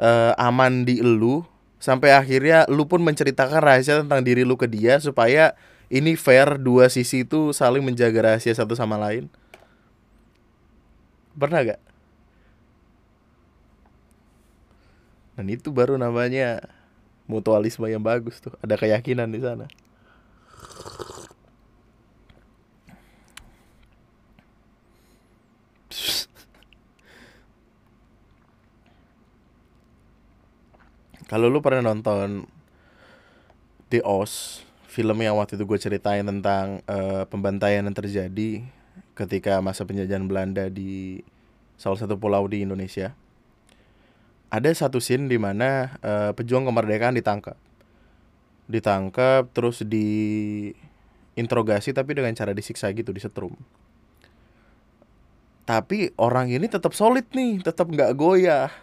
uh, 0.00 0.32
aman 0.40 0.88
di 0.88 1.04
lu 1.04 1.44
sampai 1.76 2.16
akhirnya 2.16 2.64
lu 2.72 2.88
pun 2.88 3.04
menceritakan 3.04 3.60
rahasia 3.60 4.00
tentang 4.00 4.24
diri 4.24 4.40
lu 4.40 4.56
ke 4.56 4.64
dia 4.64 4.96
supaya 5.04 5.52
ini 5.92 6.16
fair 6.16 6.56
dua 6.56 6.88
sisi 6.88 7.28
itu 7.28 7.52
saling 7.52 7.84
menjaga 7.84 8.32
rahasia 8.32 8.56
satu 8.56 8.72
sama 8.72 8.96
lain? 8.96 9.28
Pernah 11.36 11.60
gak 11.60 11.80
dan 15.40 15.48
itu 15.48 15.72
baru 15.72 15.96
namanya 15.96 16.60
mutualisme 17.30 17.86
yang 17.86 18.02
bagus 18.02 18.42
tuh. 18.42 18.52
Ada 18.58 18.74
keyakinan 18.74 19.30
di 19.30 19.38
sana. 19.38 19.70
Kalau 31.30 31.46
lu 31.46 31.62
pernah 31.62 31.94
nonton 31.94 32.50
The 33.86 34.02
Oz 34.02 34.66
film 34.90 35.22
yang 35.22 35.38
waktu 35.38 35.54
itu 35.54 35.62
gue 35.62 35.78
ceritain 35.78 36.26
tentang 36.26 36.82
uh, 36.90 37.22
pembantaian 37.30 37.86
yang 37.86 37.94
terjadi 37.94 38.66
ketika 39.14 39.62
masa 39.62 39.86
penjajahan 39.86 40.26
Belanda 40.26 40.66
di 40.66 41.22
salah 41.78 41.94
satu 41.94 42.18
pulau 42.18 42.50
di 42.50 42.66
Indonesia 42.66 43.14
ada 44.50 44.68
satu 44.74 44.98
scene 44.98 45.30
di 45.30 45.38
mana 45.38 45.94
uh, 46.02 46.30
pejuang 46.34 46.66
kemerdekaan 46.66 47.14
ditangkap. 47.14 47.54
Ditangkap 48.66 49.50
terus 49.54 49.86
di 49.86 50.10
interogasi 51.38 51.94
tapi 51.94 52.18
dengan 52.18 52.34
cara 52.34 52.50
disiksa 52.50 52.90
gitu 52.90 53.14
disetrum. 53.14 53.54
Tapi 55.64 56.10
orang 56.18 56.50
ini 56.50 56.66
tetap 56.66 56.90
solid 56.98 57.30
nih 57.30 57.62
tetap 57.62 57.86
nggak 57.86 58.18
goyah. 58.18 58.74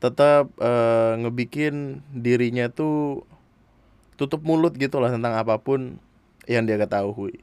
Tetap 0.00 0.48
uh, 0.56 1.20
ngebikin 1.20 2.00
dirinya 2.16 2.72
tuh 2.72 3.28
tutup 4.16 4.40
mulut 4.40 4.72
gitu 4.80 4.96
lah 4.96 5.12
tentang 5.12 5.36
apa 5.36 5.60
pun 5.60 6.00
yang 6.48 6.64
dia 6.64 6.80
ketahui 6.80 7.36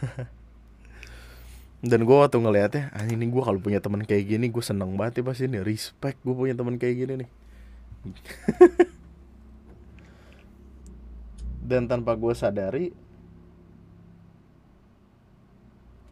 dan 1.80 2.04
gue 2.04 2.12
waktu 2.12 2.36
ngeliatnya 2.36 2.92
ah 2.92 3.08
ini 3.08 3.32
gue 3.32 3.40
kalau 3.40 3.56
punya 3.56 3.80
teman 3.80 4.04
kayak 4.04 4.28
gini 4.28 4.52
gue 4.52 4.60
seneng 4.60 5.00
banget 5.00 5.24
ya 5.24 5.32
pasti 5.32 5.48
ini 5.48 5.64
respect 5.64 6.20
gue 6.20 6.36
punya 6.36 6.52
teman 6.52 6.76
kayak 6.76 6.96
gini 7.04 7.24
nih. 7.24 7.30
Dan 11.70 11.88
tanpa 11.88 12.20
gue 12.20 12.36
sadari 12.36 12.92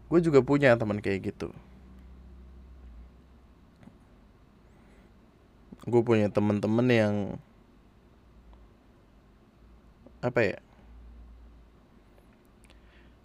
gue 0.09 0.21
juga 0.25 0.41
punya 0.41 0.73
teman 0.73 1.05
kayak 1.05 1.37
gitu. 1.37 1.53
Gue 5.85 6.01
punya 6.01 6.33
teman-teman 6.33 6.89
yang 6.89 7.15
apa 10.25 10.41
ya 10.43 10.59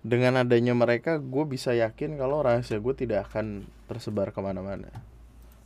dengan 0.04 0.36
adanya 0.44 0.76
mereka 0.76 1.16
gue 1.18 1.44
bisa 1.48 1.72
yakin 1.72 2.20
kalau 2.20 2.44
rahasia 2.44 2.78
gue 2.78 2.94
tidak 2.94 3.32
akan 3.32 3.64
tersebar 3.88 4.36
ke 4.36 4.40
mana-mana. 4.44 4.92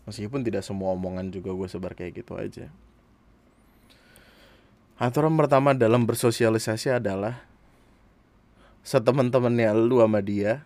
Meskipun 0.06 0.46
tidak 0.46 0.64
semua 0.64 0.94
omongan 0.94 1.34
juga 1.34 1.52
gue 1.52 1.68
sebar 1.68 1.98
kayak 1.98 2.24
gitu 2.24 2.38
aja. 2.38 2.70
Aturan 5.02 5.34
pertama 5.36 5.74
dalam 5.74 6.06
bersosialisasi 6.06 7.02
adalah 7.02 7.44
setemen-temennya 8.86 9.76
lu 9.76 10.00
sama 10.00 10.24
dia 10.24 10.64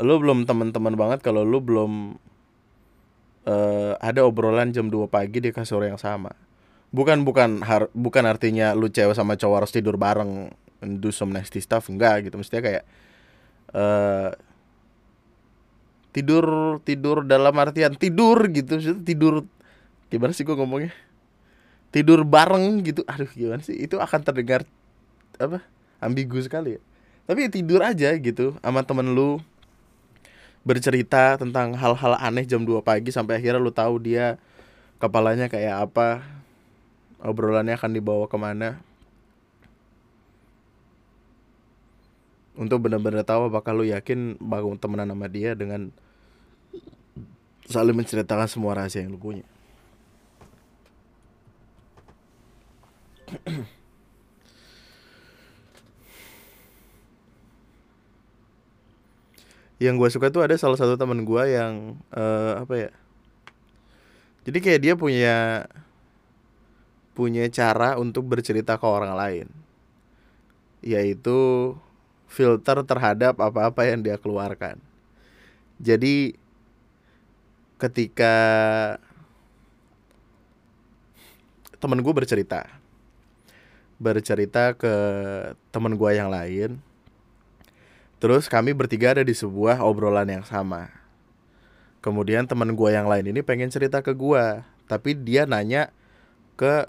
lu 0.00 0.16
belum 0.16 0.48
teman-teman 0.48 0.96
banget 0.96 1.20
kalau 1.20 1.44
lu 1.44 1.60
belum 1.60 2.16
uh, 3.44 3.92
ada 4.00 4.24
obrolan 4.24 4.72
jam 4.72 4.88
2 4.88 5.12
pagi 5.12 5.44
di 5.44 5.52
kasur 5.52 5.84
yang 5.84 6.00
sama. 6.00 6.32
Bukan 6.90 7.22
bukan 7.22 7.62
har, 7.62 7.86
bukan 7.94 8.24
artinya 8.26 8.74
lu 8.74 8.90
cewek 8.90 9.14
sama 9.14 9.38
cowok 9.38 9.56
harus 9.62 9.72
tidur 9.76 9.94
bareng 10.00 10.50
do 10.80 11.12
some 11.12 11.30
nasty 11.30 11.60
stuff? 11.60 11.88
Enggak 11.92 12.28
gitu. 12.28 12.36
Mestinya 12.40 12.64
kayak 12.64 12.84
uh, 13.76 14.32
tidur 16.10 16.78
tidur 16.82 17.22
dalam 17.22 17.54
artian 17.60 17.94
tidur 17.94 18.48
gitu. 18.48 18.80
Tidur 19.04 19.44
gimana 20.08 20.32
sih 20.32 20.42
gue 20.42 20.56
ngomongnya? 20.56 20.92
Tidur 21.92 22.24
bareng 22.24 22.80
gitu. 22.82 23.04
Aduh 23.04 23.30
gimana 23.30 23.60
sih? 23.60 23.76
Itu 23.76 24.00
akan 24.00 24.20
terdengar 24.24 24.64
apa 25.36 25.62
ambigu 26.00 26.40
sekali 26.40 26.76
ya. 26.76 26.80
Tapi 27.28 27.46
tidur 27.52 27.84
aja 27.84 28.10
gitu 28.16 28.56
sama 28.58 28.82
temen 28.82 29.12
lu. 29.12 29.38
Bercerita 30.60 31.40
tentang 31.40 31.72
hal-hal 31.72 32.20
aneh 32.20 32.44
jam 32.44 32.68
2 32.68 32.84
pagi 32.84 33.08
sampai 33.08 33.40
akhirnya 33.40 33.56
lu 33.56 33.72
tahu 33.72 33.96
dia 33.96 34.36
kepalanya 35.00 35.48
kayak 35.48 35.88
apa 35.88 36.20
obrolannya 37.24 37.72
akan 37.72 37.96
dibawa 37.96 38.28
ke 38.28 38.36
mana 38.36 38.76
untuk 42.60 42.84
benar-benar 42.84 43.24
tahu 43.24 43.48
apakah 43.48 43.72
lu 43.72 43.88
yakin 43.88 44.36
bangun 44.36 44.76
temenan 44.76 45.08
sama 45.08 45.32
dia 45.32 45.56
dengan 45.56 45.88
saling 47.64 47.96
menceritakan 47.96 48.44
semua 48.44 48.76
rahasia 48.76 49.00
yang 49.00 49.16
lu 49.16 49.20
punya. 49.22 49.48
yang 59.80 59.96
gue 59.96 60.12
suka 60.12 60.28
tuh 60.28 60.44
ada 60.44 60.60
salah 60.60 60.76
satu 60.76 61.00
teman 61.00 61.24
gue 61.24 61.42
yang 61.48 61.96
uh, 62.12 62.60
apa 62.60 62.74
ya 62.76 62.90
jadi 64.44 64.58
kayak 64.60 64.80
dia 64.84 64.92
punya 64.92 65.64
punya 67.16 67.48
cara 67.48 67.96
untuk 67.96 68.28
bercerita 68.28 68.76
ke 68.76 68.84
orang 68.84 69.16
lain 69.16 69.48
yaitu 70.84 71.72
filter 72.30 72.78
terhadap 72.86 73.42
apa-apa 73.42 73.90
yang 73.90 74.06
dia 74.06 74.14
keluarkan. 74.14 74.78
Jadi 75.82 76.38
ketika 77.82 78.36
temen 81.82 81.98
gue 81.98 82.14
bercerita, 82.14 82.70
bercerita 83.98 84.78
ke 84.78 84.94
temen 85.74 85.98
gue 85.98 86.10
yang 86.14 86.30
lain, 86.30 86.78
terus 88.22 88.46
kami 88.46 88.76
bertiga 88.76 89.18
ada 89.18 89.26
di 89.26 89.34
sebuah 89.34 89.82
obrolan 89.82 90.30
yang 90.30 90.46
sama. 90.46 90.92
Kemudian 91.98 92.46
teman 92.46 92.72
gue 92.78 92.90
yang 92.94 93.10
lain 93.10 93.26
ini 93.32 93.42
pengen 93.42 93.72
cerita 93.74 94.00
ke 94.06 94.14
gue, 94.14 94.62
tapi 94.86 95.18
dia 95.18 95.44
nanya 95.50 95.90
ke 96.54 96.86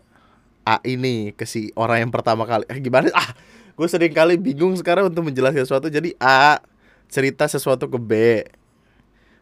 A 0.62 0.78
ini, 0.86 1.34
ke 1.34 1.50
si 1.50 1.74
orang 1.74 2.06
yang 2.06 2.12
pertama 2.14 2.46
kali. 2.46 2.70
Eh, 2.70 2.78
gimana? 2.78 3.10
Ah, 3.18 3.34
gue 3.76 3.88
sering 3.88 4.14
kali 4.14 4.36
bingung 4.38 4.76
sekarang 4.78 5.10
untuk 5.10 5.28
menjelaskan 5.28 5.64
sesuatu. 5.66 5.88
Jadi 5.88 6.16
A 6.20 6.62
cerita 7.12 7.48
sesuatu 7.48 7.88
ke 7.88 8.00
B. 8.00 8.12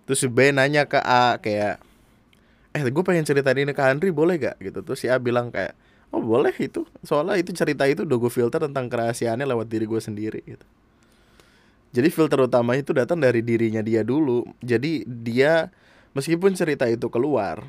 Terus 0.10 0.26
B 0.26 0.50
nanya 0.50 0.90
ke 0.90 0.98
A 1.02 1.38
kayak 1.38 1.82
eh 2.74 2.82
gue 2.86 3.04
pengen 3.06 3.26
cerita 3.26 3.50
ini 3.54 3.74
ke 3.74 3.84
Andri 3.84 4.10
boleh 4.10 4.38
gak? 4.38 4.58
Gitu. 4.62 4.80
Terus 4.82 5.00
si 5.02 5.08
A 5.10 5.18
bilang 5.22 5.54
kayak 5.54 5.74
oh 6.10 6.22
boleh 6.22 6.54
itu. 6.58 6.86
Soalnya 7.06 7.38
itu 7.38 7.54
cerita 7.54 7.86
itu 7.86 8.06
udah 8.06 8.18
gue 8.18 8.32
filter 8.32 8.60
tentang 8.66 8.90
kerahasiaannya 8.90 9.46
lewat 9.46 9.68
diri 9.70 9.86
gue 9.86 10.02
sendiri 10.02 10.42
gitu. 10.46 10.66
Jadi 11.90 12.10
filter 12.14 12.46
utama 12.46 12.78
itu 12.78 12.94
datang 12.94 13.18
dari 13.18 13.42
dirinya 13.42 13.82
dia 13.82 14.06
dulu. 14.06 14.46
Jadi 14.62 15.06
dia 15.06 15.74
meskipun 16.14 16.54
cerita 16.54 16.86
itu 16.86 17.10
keluar 17.10 17.66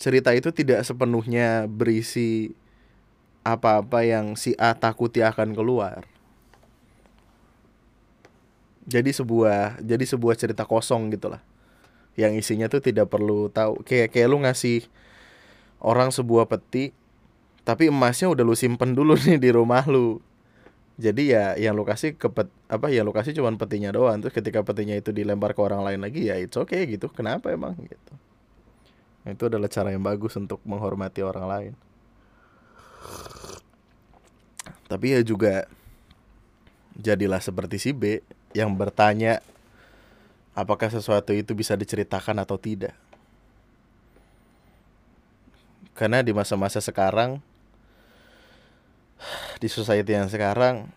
cerita 0.00 0.32
itu 0.32 0.48
tidak 0.48 0.80
sepenuhnya 0.88 1.68
berisi 1.68 2.56
apa-apa 3.40 4.04
yang 4.04 4.36
si 4.36 4.52
A 4.60 4.76
takuti 4.76 5.24
akan 5.24 5.56
keluar. 5.56 6.04
Jadi 8.90 9.14
sebuah 9.14 9.80
jadi 9.80 10.04
sebuah 10.04 10.34
cerita 10.36 10.66
kosong 10.66 11.14
gitu 11.14 11.32
lah. 11.32 11.40
Yang 12.18 12.44
isinya 12.44 12.66
tuh 12.66 12.82
tidak 12.82 13.08
perlu 13.08 13.48
tahu. 13.48 13.80
Kayak 13.86 14.12
kayak 14.12 14.28
lu 14.28 14.38
ngasih 14.44 14.88
orang 15.80 16.12
sebuah 16.12 16.50
peti 16.50 16.92
tapi 17.64 17.92
emasnya 17.92 18.28
udah 18.32 18.44
lu 18.44 18.56
simpen 18.56 18.96
dulu 18.96 19.14
nih 19.24 19.38
di 19.40 19.50
rumah 19.52 19.84
lu. 19.86 20.20
Jadi 21.00 21.32
ya 21.32 21.56
yang 21.56 21.72
lu 21.80 21.88
kasih 21.88 22.12
ke 22.12 22.28
pet, 22.28 22.52
apa 22.68 22.92
yang 22.92 23.08
lu 23.08 23.12
kasih 23.16 23.32
cuman 23.32 23.56
petinya 23.56 23.88
doang. 23.88 24.20
Terus 24.20 24.36
ketika 24.36 24.60
petinya 24.60 24.92
itu 24.92 25.16
dilempar 25.16 25.56
ke 25.56 25.60
orang 25.64 25.80
lain 25.80 26.04
lagi 26.04 26.28
ya 26.28 26.36
it's 26.36 26.60
okay 26.60 26.84
gitu. 26.84 27.08
Kenapa 27.08 27.48
emang 27.48 27.72
gitu. 27.80 28.12
Itu 29.24 29.48
adalah 29.48 29.72
cara 29.72 29.92
yang 29.96 30.04
bagus 30.04 30.36
untuk 30.36 30.60
menghormati 30.68 31.24
orang 31.24 31.46
lain 31.48 31.72
tapi 34.90 35.14
ya 35.14 35.22
juga 35.22 35.70
jadilah 36.98 37.38
seperti 37.38 37.78
si 37.78 37.90
B 37.94 38.20
yang 38.50 38.74
bertanya 38.74 39.38
apakah 40.58 40.90
sesuatu 40.90 41.30
itu 41.30 41.54
bisa 41.54 41.78
diceritakan 41.78 42.42
atau 42.42 42.58
tidak. 42.58 42.94
Karena 45.94 46.24
di 46.24 46.34
masa-masa 46.34 46.82
sekarang 46.82 47.38
di 49.60 49.68
society 49.68 50.16
yang 50.16 50.32
sekarang 50.32 50.88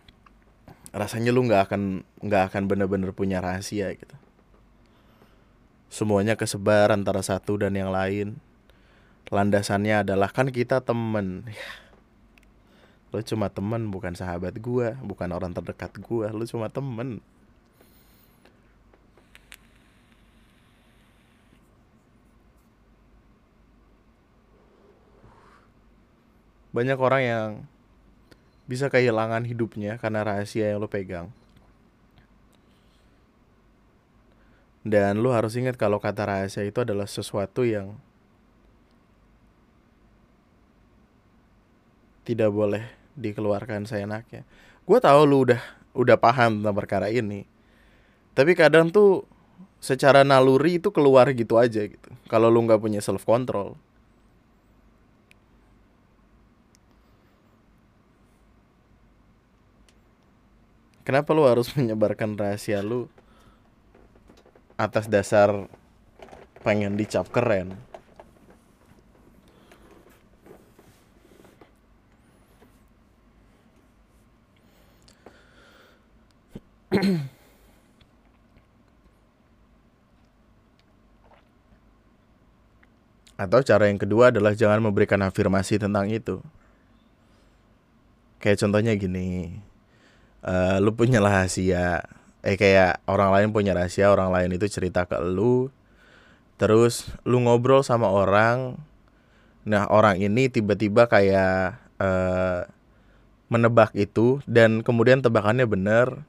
rasanya 0.90 1.30
lu 1.30 1.44
nggak 1.44 1.68
akan 1.70 2.02
nggak 2.24 2.42
akan 2.50 2.62
bener-bener 2.66 3.14
punya 3.14 3.38
rahasia 3.38 3.92
gitu. 3.94 4.16
Semuanya 5.92 6.34
kesebar 6.34 6.90
antara 6.90 7.22
satu 7.22 7.62
dan 7.62 7.78
yang 7.78 7.94
lain. 7.94 8.42
Landasannya 9.30 10.02
adalah 10.02 10.34
kan 10.34 10.50
kita 10.50 10.82
temen. 10.82 11.46
Lo 13.14 13.22
cuma 13.22 13.46
temen 13.46 13.94
bukan 13.94 14.18
sahabat 14.18 14.58
gue 14.58 14.98
Bukan 15.06 15.30
orang 15.30 15.54
terdekat 15.54 15.94
gue 16.02 16.26
Lo 16.34 16.42
cuma 16.50 16.66
temen 16.66 17.22
Banyak 26.74 26.98
orang 26.98 27.22
yang 27.22 27.48
bisa 28.66 28.90
kehilangan 28.90 29.46
hidupnya 29.46 29.94
karena 30.02 30.26
rahasia 30.26 30.74
yang 30.74 30.82
lo 30.82 30.90
pegang. 30.90 31.30
Dan 34.82 35.22
lo 35.22 35.30
harus 35.30 35.54
ingat 35.54 35.78
kalau 35.78 36.02
kata 36.02 36.26
rahasia 36.26 36.66
itu 36.66 36.82
adalah 36.82 37.06
sesuatu 37.06 37.62
yang 37.62 37.94
tidak 42.26 42.50
boleh 42.50 43.03
dikeluarkan 43.14 43.86
seenaknya. 43.86 44.42
Gue 44.84 44.98
tahu 45.00 45.20
lu 45.24 45.48
udah 45.48 45.62
udah 45.94 46.16
paham 46.18 46.60
tentang 46.60 46.76
perkara 46.76 47.08
ini. 47.08 47.46
Tapi 48.34 48.52
kadang 48.58 48.90
tuh 48.90 49.22
secara 49.78 50.26
naluri 50.26 50.82
itu 50.82 50.90
keluar 50.90 51.30
gitu 51.30 51.56
aja 51.56 51.86
gitu. 51.86 52.10
Kalau 52.26 52.50
lu 52.50 52.66
nggak 52.66 52.82
punya 52.82 52.98
self 52.98 53.22
control. 53.22 53.78
Kenapa 61.04 61.36
lu 61.36 61.44
harus 61.44 61.68
menyebarkan 61.76 62.34
rahasia 62.34 62.80
lu 62.80 63.06
atas 64.74 65.06
dasar 65.06 65.70
pengen 66.66 66.98
dicap 66.98 67.30
keren? 67.30 67.93
Atau 83.34 83.66
cara 83.66 83.90
yang 83.90 83.98
kedua 83.98 84.30
adalah 84.30 84.54
jangan 84.54 84.78
memberikan 84.78 85.18
afirmasi 85.26 85.82
tentang 85.82 86.06
itu. 86.06 86.38
Kayak 88.38 88.62
contohnya 88.62 88.94
gini, 88.94 89.58
uh, 90.46 90.78
lu 90.78 90.94
punya 90.94 91.18
rahasia, 91.18 92.04
eh 92.44 92.54
kayak 92.60 93.00
orang 93.08 93.32
lain 93.34 93.48
punya 93.50 93.72
rahasia, 93.74 94.12
orang 94.12 94.30
lain 94.30 94.54
itu 94.54 94.68
cerita 94.68 95.08
ke 95.08 95.18
lu, 95.18 95.72
terus 96.60 97.08
lu 97.24 97.40
ngobrol 97.40 97.80
sama 97.82 98.12
orang, 98.12 98.76
nah 99.64 99.88
orang 99.88 100.20
ini 100.20 100.52
tiba-tiba 100.52 101.08
kayak 101.08 101.80
uh, 101.96 102.68
menebak 103.48 103.96
itu 103.96 104.44
dan 104.44 104.84
kemudian 104.84 105.24
tebakannya 105.24 105.64
bener 105.64 106.26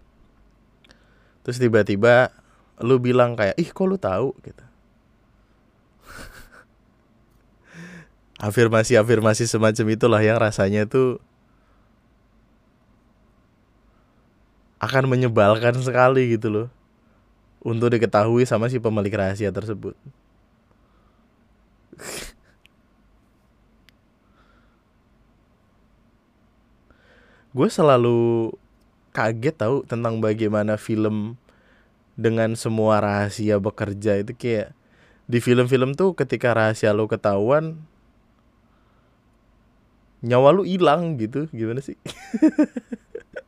terus 1.45 1.62
tiba-tiba 1.62 2.34
lu 2.81 2.97
bilang 2.97 3.38
kayak 3.38 3.53
ih 3.62 3.69
kok 3.69 3.86
lu 3.86 4.01
tahu 4.01 4.34
gitu 4.41 4.65
afirmasi-afirmasi 8.49 9.45
semacam 9.45 9.86
itulah 9.93 10.19
yang 10.25 10.41
rasanya 10.41 10.89
tuh 10.89 11.21
akan 14.81 15.08
menyebalkan 15.08 15.77
sekali 15.81 16.36
gitu 16.36 16.49
loh 16.51 16.67
untuk 17.65 17.89
diketahui 17.89 18.45
sama 18.45 18.69
si 18.69 18.77
pemilik 18.77 19.10
rahasia 19.10 19.49
tersebut. 19.49 19.97
gue 27.55 27.69
selalu 27.71 28.51
kaget 29.15 29.56
tahu 29.56 29.88
tentang 29.88 30.19
bagaimana 30.19 30.75
film 30.75 31.39
dengan 32.19 32.60
semua 32.60 32.99
rahasia 32.99 33.56
bekerja 33.63 34.19
itu 34.19 34.36
kayak 34.36 34.75
di 35.32 35.39
film-film 35.39 35.95
tuh 35.95 36.12
ketika 36.19 36.51
rahasia 36.51 36.91
lo 36.91 37.08
ketahuan 37.08 37.80
nyawa 40.19 40.51
lu 40.51 40.67
hilang 40.67 41.15
gitu. 41.15 41.47
Gimana 41.56 41.80
sih 41.80 41.95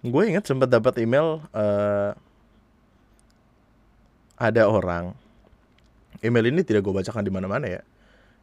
gue 0.00 0.22
inget 0.24 0.48
sempat 0.48 0.72
dapat 0.72 0.96
email 1.04 1.44
uh, 1.52 2.16
ada 4.40 4.62
orang. 4.64 5.12
Email 6.24 6.48
ini 6.48 6.64
tidak 6.64 6.88
gue 6.88 6.94
bacakan 6.96 7.20
di 7.20 7.32
mana-mana 7.32 7.68
ya. 7.68 7.82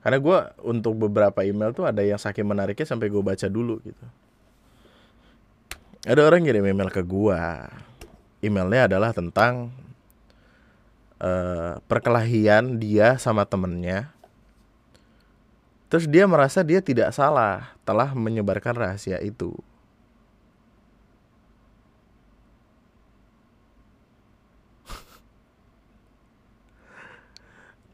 Karena 0.05 0.21
gue 0.21 0.37
untuk 0.61 0.93
beberapa 0.93 1.41
email 1.41 1.73
tuh 1.73 1.89
ada 1.89 2.05
yang 2.05 2.21
saking 2.21 2.45
menariknya 2.45 2.85
sampai 2.85 3.09
gue 3.09 3.21
baca 3.25 3.47
dulu 3.49 3.81
gitu. 3.81 4.05
Ada 6.05 6.21
orang 6.23 6.45
kirim 6.45 6.63
email 6.63 6.93
ke 6.93 7.01
gue 7.01 7.41
emailnya 8.45 8.85
adalah 8.85 9.11
tentang 9.11 9.73
uh, 11.17 11.81
perkelahian 11.89 12.77
dia 12.77 13.17
sama 13.17 13.43
temennya. 13.49 14.13
Terus 15.89 16.05
dia 16.05 16.29
merasa 16.29 16.61
dia 16.61 16.83
tidak 16.85 17.09
salah 17.17 17.73
telah 17.81 18.13
menyebarkan 18.13 18.77
rahasia 18.77 19.17
itu 19.25 19.57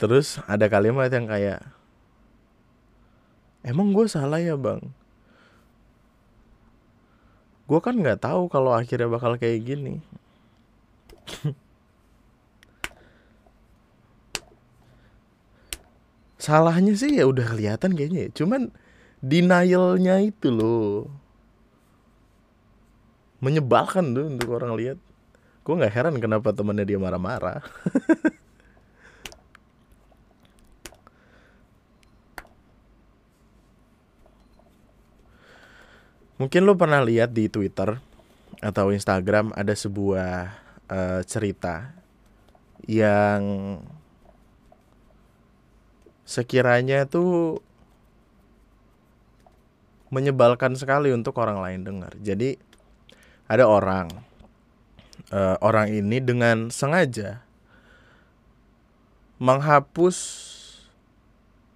Terus 0.04 0.44
ada 0.52 0.68
kalimat 0.68 1.08
yang 1.08 1.32
kayak 1.32 1.64
Emang 3.64 3.96
gue 3.96 4.04
salah 4.12 4.44
ya 4.44 4.60
bang? 4.60 4.84
Gue 7.64 7.80
kan 7.80 7.96
nggak 7.96 8.20
tahu 8.20 8.52
kalau 8.52 8.76
akhirnya 8.76 9.08
bakal 9.08 9.40
kayak 9.40 9.64
gini. 9.64 10.04
Salahnya 16.44 16.92
sih 17.00 17.16
ya 17.16 17.24
udah 17.24 17.56
kelihatan 17.56 17.96
kayaknya. 17.96 18.28
Ya. 18.28 18.36
Cuman 18.36 18.76
denialnya 19.24 20.20
itu 20.28 20.52
loh 20.52 21.08
menyebalkan 23.40 24.12
tuh 24.12 24.28
untuk 24.28 24.52
orang 24.60 24.76
lihat. 24.76 25.00
Gue 25.64 25.80
nggak 25.80 25.96
heran 25.96 26.20
kenapa 26.20 26.52
temennya 26.52 26.84
dia 26.84 27.00
marah-marah. 27.00 27.64
Mungkin 36.42 36.66
lo 36.66 36.74
pernah 36.74 37.06
lihat 37.06 37.32
di 37.32 37.46
Twitter 37.46 38.02
atau 38.64 38.90
Instagram 38.90 39.54
ada 39.54 39.76
sebuah 39.76 40.50
uh, 40.90 41.22
cerita 41.28 41.94
yang 42.90 43.78
sekiranya 46.24 47.06
tuh 47.06 47.62
menyebalkan 50.14 50.78
sekali 50.78 51.10
untuk 51.10 51.38
orang 51.42 51.60
lain 51.62 51.82
dengar. 51.86 52.14
Jadi 52.22 52.58
ada 53.50 53.66
orang 53.70 54.10
uh, 55.34 55.58
orang 55.62 55.90
ini 55.94 56.22
dengan 56.22 56.70
sengaja 56.70 57.42
menghapus 59.42 60.18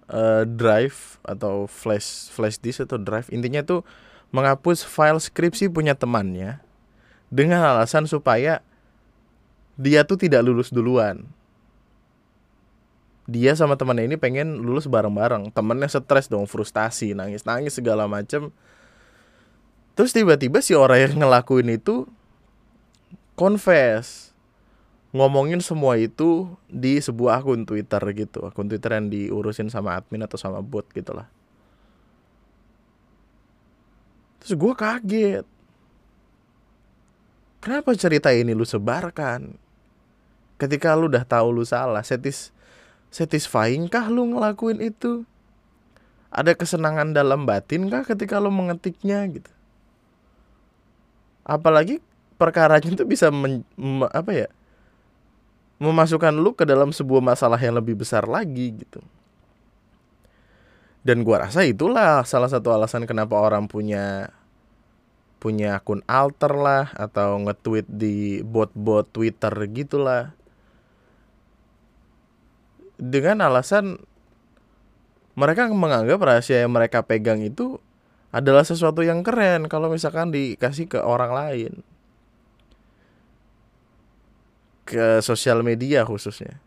uh, 0.08 0.46
drive 0.46 1.20
atau 1.26 1.68
flash 1.68 2.32
flash 2.32 2.56
disk 2.62 2.86
atau 2.86 2.96
drive 2.96 3.28
intinya 3.28 3.60
tuh 3.60 3.82
menghapus 4.30 4.84
file 4.84 5.20
skripsi 5.20 5.72
punya 5.72 5.96
temannya 5.96 6.60
dengan 7.32 7.64
alasan 7.64 8.04
supaya 8.04 8.60
dia 9.78 10.02
tuh 10.04 10.18
tidak 10.18 10.44
lulus 10.44 10.74
duluan. 10.74 11.24
Dia 13.28 13.52
sama 13.52 13.76
temannya 13.76 14.08
ini 14.08 14.16
pengen 14.16 14.64
lulus 14.64 14.88
bareng-bareng. 14.88 15.52
Temennya 15.52 15.86
stres 15.92 16.32
dong, 16.32 16.48
frustasi, 16.48 17.12
nangis-nangis 17.12 17.76
segala 17.76 18.08
macem. 18.08 18.48
Terus 19.92 20.16
tiba-tiba 20.16 20.64
si 20.64 20.72
orang 20.72 21.04
yang 21.04 21.14
ngelakuin 21.20 21.76
itu 21.76 22.08
confess 23.36 24.32
ngomongin 25.12 25.60
semua 25.60 25.96
itu 25.96 26.52
di 26.68 27.00
sebuah 27.00 27.40
akun 27.40 27.64
Twitter 27.64 28.00
gitu, 28.12 28.44
akun 28.44 28.68
Twitter 28.68 28.92
yang 28.96 29.08
diurusin 29.08 29.72
sama 29.72 29.96
admin 29.96 30.24
atau 30.24 30.36
sama 30.36 30.60
bot 30.60 30.84
gitulah. 30.92 31.28
Terus 34.42 34.54
gue 34.54 34.72
kaget. 34.74 35.46
Kenapa 37.58 37.90
cerita 37.98 38.30
ini 38.30 38.54
lu 38.54 38.62
sebarkan? 38.62 39.58
Ketika 40.58 40.94
lu 40.94 41.10
udah 41.10 41.26
tahu 41.26 41.50
lu 41.50 41.64
salah, 41.66 42.02
satis 42.02 42.54
satisfying 43.10 43.90
kah 43.90 44.06
lu 44.06 44.30
ngelakuin 44.30 44.78
itu? 44.78 45.26
Ada 46.30 46.54
kesenangan 46.54 47.16
dalam 47.16 47.48
batin 47.48 47.90
kah 47.90 48.06
ketika 48.06 48.38
lu 48.38 48.50
mengetiknya 48.52 49.26
gitu? 49.26 49.50
Apalagi 51.42 51.98
perkaranya 52.36 52.94
itu 52.94 53.02
bisa 53.08 53.32
men, 53.32 53.64
me, 53.74 54.06
apa 54.12 54.30
ya? 54.30 54.48
memasukkan 55.78 56.34
lu 56.34 56.50
ke 56.52 56.66
dalam 56.66 56.90
sebuah 56.90 57.22
masalah 57.22 57.56
yang 57.58 57.78
lebih 57.78 57.94
besar 57.94 58.26
lagi 58.26 58.74
gitu. 58.74 58.98
Dan 61.06 61.22
gua 61.22 61.46
rasa 61.48 61.64
itulah 61.64 62.26
salah 62.26 62.50
satu 62.50 62.74
alasan 62.74 63.06
kenapa 63.06 63.38
orang 63.38 63.70
punya 63.70 64.34
punya 65.38 65.78
akun 65.78 66.02
alter 66.10 66.50
lah 66.58 66.90
atau 66.98 67.38
nge-tweet 67.46 67.86
di 67.86 68.42
bot-bot 68.42 69.06
Twitter 69.14 69.54
gitulah. 69.70 70.34
Dengan 72.98 73.46
alasan 73.46 74.02
mereka 75.38 75.70
menganggap 75.70 76.18
rahasia 76.18 76.66
yang 76.66 76.74
mereka 76.74 77.06
pegang 77.06 77.38
itu 77.38 77.78
adalah 78.34 78.66
sesuatu 78.66 79.06
yang 79.06 79.22
keren 79.22 79.70
kalau 79.70 79.86
misalkan 79.88 80.34
dikasih 80.34 80.90
ke 80.90 80.98
orang 80.98 81.30
lain. 81.30 81.72
Ke 84.82 85.22
sosial 85.22 85.62
media 85.62 86.02
khususnya. 86.02 86.58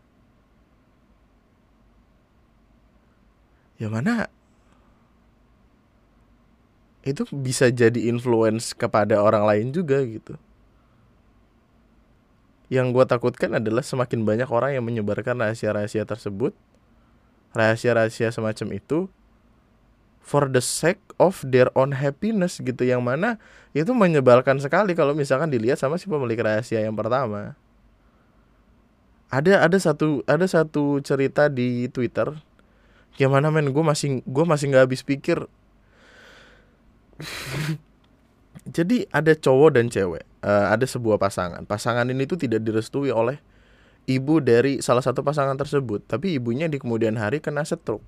Ya 3.80 3.88
mana 3.88 4.28
itu 7.02 7.26
bisa 7.34 7.66
jadi 7.66 7.98
influence 8.06 8.70
kepada 8.74 9.18
orang 9.18 9.42
lain 9.42 9.66
juga 9.74 9.98
gitu. 10.06 10.38
Yang 12.70 12.86
gue 12.94 13.04
takutkan 13.04 13.50
adalah 13.58 13.84
semakin 13.84 14.22
banyak 14.22 14.48
orang 14.48 14.78
yang 14.78 14.86
menyebarkan 14.86 15.36
rahasia-rahasia 15.36 16.06
tersebut, 16.08 16.56
rahasia-rahasia 17.52 18.32
semacam 18.32 18.78
itu, 18.78 19.12
for 20.22 20.46
the 20.48 20.62
sake 20.62 21.02
of 21.18 21.42
their 21.44 21.68
own 21.74 21.92
happiness 21.92 22.62
gitu, 22.62 22.86
yang 22.86 23.02
mana 23.02 23.36
itu 23.76 23.90
menyebalkan 23.92 24.56
sekali 24.62 24.94
kalau 24.96 25.12
misalkan 25.12 25.50
dilihat 25.50 25.76
sama 25.76 25.98
si 25.98 26.08
pemilik 26.08 26.38
rahasia 26.38 26.80
yang 26.80 26.96
pertama. 26.96 27.58
Ada 29.28 29.64
ada 29.64 29.76
satu 29.76 30.24
ada 30.24 30.46
satu 30.46 31.02
cerita 31.04 31.52
di 31.52 31.90
Twitter, 31.92 32.32
yang 33.20 33.32
mana 33.32 33.52
men 33.52 33.72
gue 33.72 33.84
masih 33.84 34.24
gue 34.24 34.44
masih 34.44 34.72
nggak 34.72 34.84
habis 34.88 35.04
pikir 35.04 35.44
jadi 38.76 39.06
ada 39.10 39.32
cowok 39.34 39.70
dan 39.78 39.86
cewek, 39.90 40.24
uh, 40.44 40.70
ada 40.70 40.86
sebuah 40.86 41.18
pasangan. 41.18 41.66
Pasangan 41.66 42.06
ini 42.10 42.26
tuh 42.26 42.38
tidak 42.38 42.62
direstui 42.62 43.10
oleh 43.10 43.38
ibu 44.06 44.42
dari 44.42 44.82
salah 44.82 45.02
satu 45.02 45.22
pasangan 45.22 45.54
tersebut, 45.58 46.06
tapi 46.06 46.38
ibunya 46.38 46.66
di 46.66 46.78
kemudian 46.78 47.18
hari 47.18 47.38
kena 47.42 47.66
stroke. 47.66 48.04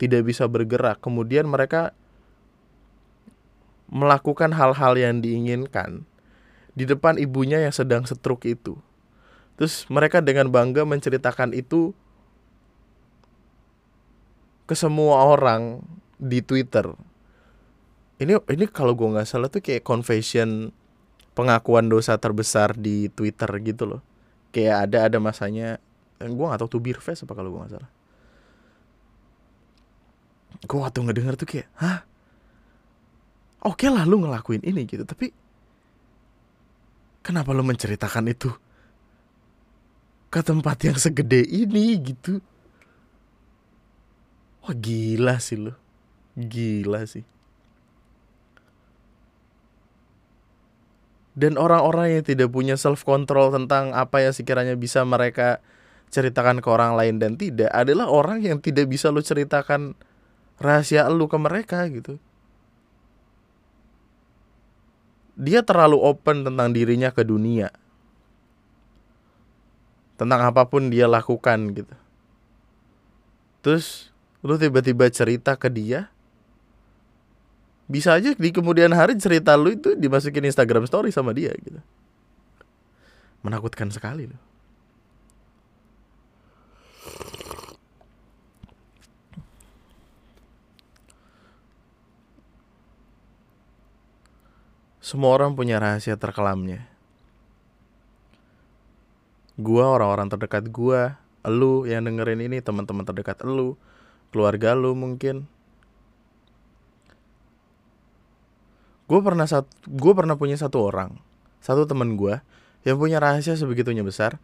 Tidak 0.00 0.24
bisa 0.24 0.48
bergerak. 0.48 1.04
Kemudian 1.04 1.44
mereka 1.44 1.92
melakukan 3.90 4.54
hal-hal 4.54 4.96
yang 4.96 5.20
diinginkan 5.20 6.06
di 6.72 6.86
depan 6.86 7.18
ibunya 7.20 7.60
yang 7.60 7.74
sedang 7.74 8.08
setruk 8.08 8.46
itu. 8.48 8.80
Terus 9.60 9.84
mereka 9.92 10.24
dengan 10.24 10.48
bangga 10.48 10.88
menceritakan 10.88 11.52
itu 11.52 11.92
ke 14.70 14.78
semua 14.78 15.26
orang 15.26 15.82
di 16.14 16.38
Twitter. 16.46 16.94
Ini 18.22 18.38
ini 18.38 18.64
kalau 18.70 18.94
gue 18.94 19.10
nggak 19.10 19.26
salah 19.26 19.50
tuh 19.50 19.58
kayak 19.58 19.82
confession 19.82 20.70
pengakuan 21.34 21.90
dosa 21.90 22.14
terbesar 22.22 22.78
di 22.78 23.10
Twitter 23.10 23.50
gitu 23.66 23.90
loh. 23.90 24.00
Kayak 24.54 24.86
ada 24.86 24.98
ada 25.10 25.18
masanya, 25.18 25.82
eh, 26.22 26.30
gue 26.30 26.46
tahu 26.46 26.70
tuh 26.70 26.78
Beer 26.78 27.02
Fest 27.02 27.26
apa 27.26 27.34
kalau 27.34 27.50
gue 27.50 27.66
nggak 27.66 27.74
salah. 27.82 27.90
Gue 30.70 30.78
waktu 30.78 30.98
ngedenger 31.02 31.34
tuh 31.34 31.48
kayak, 31.50 31.66
hah? 31.74 32.06
Oke 33.66 33.90
lah 33.90 34.06
lu 34.06 34.22
ngelakuin 34.22 34.62
ini 34.62 34.86
gitu, 34.86 35.02
tapi 35.02 35.34
kenapa 37.26 37.50
lu 37.50 37.66
menceritakan 37.66 38.30
itu 38.30 38.54
ke 40.30 40.40
tempat 40.46 40.78
yang 40.86 40.94
segede 40.94 41.42
ini 41.42 41.98
gitu? 41.98 42.38
Wah 44.70 44.78
gila 44.78 45.42
sih 45.42 45.58
lu 45.58 45.74
Gila 46.38 47.02
sih 47.10 47.26
Dan 51.34 51.58
orang-orang 51.58 52.14
yang 52.14 52.22
tidak 52.22 52.54
punya 52.54 52.78
self 52.78 53.02
control 53.02 53.50
tentang 53.50 53.90
apa 53.98 54.22
yang 54.22 54.30
sekiranya 54.30 54.78
bisa 54.78 55.02
mereka 55.02 55.58
ceritakan 56.10 56.62
ke 56.62 56.68
orang 56.70 56.94
lain 56.94 57.18
dan 57.18 57.34
tidak 57.34 57.70
adalah 57.70 58.06
orang 58.10 58.42
yang 58.42 58.62
tidak 58.62 58.86
bisa 58.86 59.10
lu 59.14 59.22
ceritakan 59.22 59.98
rahasia 60.58 61.06
lu 61.10 61.26
ke 61.26 61.38
mereka 61.38 61.86
gitu. 61.90 62.18
Dia 65.34 65.66
terlalu 65.66 65.98
open 65.98 66.46
tentang 66.46 66.70
dirinya 66.76 67.08
ke 67.08 67.26
dunia. 67.26 67.72
Tentang 70.20 70.44
apa 70.44 70.68
pun 70.68 70.92
dia 70.92 71.08
lakukan 71.08 71.72
gitu. 71.72 71.94
Terus 73.64 74.10
lu 74.40 74.56
tiba-tiba 74.56 75.08
cerita 75.12 75.56
ke 75.56 75.68
dia? 75.68 76.08
Bisa 77.90 78.14
aja 78.14 78.30
di 78.32 78.50
kemudian 78.54 78.94
hari 78.94 79.18
cerita 79.18 79.58
lu 79.58 79.74
itu 79.74 79.98
dimasukin 79.98 80.46
Instagram 80.46 80.86
story 80.86 81.10
sama 81.10 81.34
dia 81.34 81.50
gitu. 81.58 81.82
Menakutkan 83.42 83.90
sekali 83.90 84.30
loh 84.30 84.50
Semua 95.10 95.34
orang 95.34 95.58
punya 95.58 95.82
rahasia 95.82 96.14
terkelamnya. 96.14 96.86
Gua 99.58 99.90
orang-orang 99.90 100.30
terdekat 100.30 100.70
gua, 100.70 101.18
elu 101.42 101.82
yang 101.82 102.06
dengerin 102.06 102.46
ini 102.46 102.62
teman-teman 102.62 103.02
terdekat 103.02 103.42
elu, 103.42 103.74
keluarga 104.30 104.74
lu 104.78 104.94
mungkin. 104.94 105.46
Gue 109.10 109.20
pernah 109.22 109.46
satu 109.46 109.70
gue 109.90 110.12
pernah 110.14 110.38
punya 110.38 110.54
satu 110.54 110.86
orang 110.86 111.18
satu 111.60 111.84
teman 111.84 112.16
gue 112.16 112.40
yang 112.88 112.96
punya 112.96 113.20
rahasia 113.20 113.58
sebegitunya 113.58 114.00
besar 114.00 114.40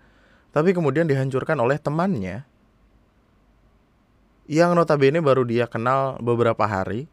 tapi 0.53 0.73
kemudian 0.73 1.05
dihancurkan 1.05 1.61
oleh 1.61 1.77
temannya. 1.77 2.49
Yang 4.47 4.71
notabene 4.73 5.21
baru 5.21 5.45
dia 5.45 5.69
kenal 5.69 6.17
beberapa 6.23 6.65
hari. 6.65 7.11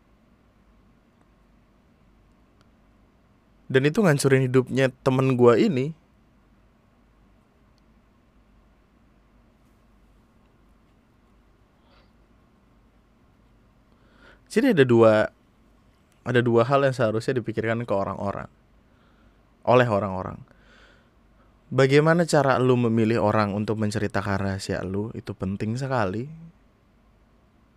Dan 3.68 3.90
itu 3.90 4.00
ngancurin 4.00 4.48
hidupnya 4.48 4.94
temen 5.02 5.36
gue 5.36 5.54
ini 5.60 5.92
Jadi 14.54 14.78
ada 14.78 14.86
dua 14.86 15.34
ada 16.24 16.40
dua 16.46 16.62
hal 16.62 16.86
yang 16.86 16.94
seharusnya 16.94 17.42
dipikirkan 17.42 17.90
ke 17.90 17.94
orang-orang 17.94 18.46
oleh 19.66 19.88
orang-orang. 19.90 20.38
Bagaimana 21.74 22.30
cara 22.30 22.62
lu 22.62 22.78
memilih 22.78 23.18
orang 23.18 23.58
untuk 23.58 23.82
menceritakan 23.82 24.38
rahasia 24.38 24.86
lu 24.86 25.10
itu 25.18 25.34
penting 25.34 25.74
sekali. 25.74 26.30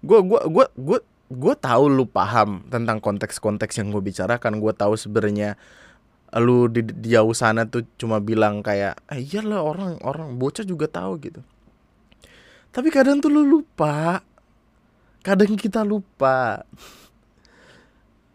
Gue 0.05 0.21
gua 0.21 0.45
gua 0.45 0.69
gua 0.77 1.01
gue 1.27 1.55
tahu 1.59 1.91
lu 1.91 2.05
paham 2.07 2.63
tentang 2.71 3.03
konteks-konteks 3.03 3.81
yang 3.81 3.91
gue 3.91 4.05
bicarakan. 4.05 4.61
Gue 4.61 4.71
tahu 4.77 4.95
sebenarnya 4.95 5.59
lu 6.37 6.69
di, 6.69 6.85
di 6.85 7.17
jauh 7.17 7.33
sana 7.33 7.65
tuh 7.67 7.83
cuma 7.97 8.21
bilang 8.21 8.61
kayak, 8.61 9.01
eh, 9.11 9.25
iyalah 9.25 9.65
orang 9.65 9.91
orang 10.05 10.37
bocah 10.37 10.63
juga 10.63 10.87
tahu 10.87 11.19
gitu. 11.25 11.41
Tapi 12.71 12.93
kadang 12.93 13.19
tuh 13.25 13.33
lu 13.33 13.43
lupa 13.43 14.21
Kadang 15.27 15.59
kita 15.59 15.83
lupa. 15.83 16.63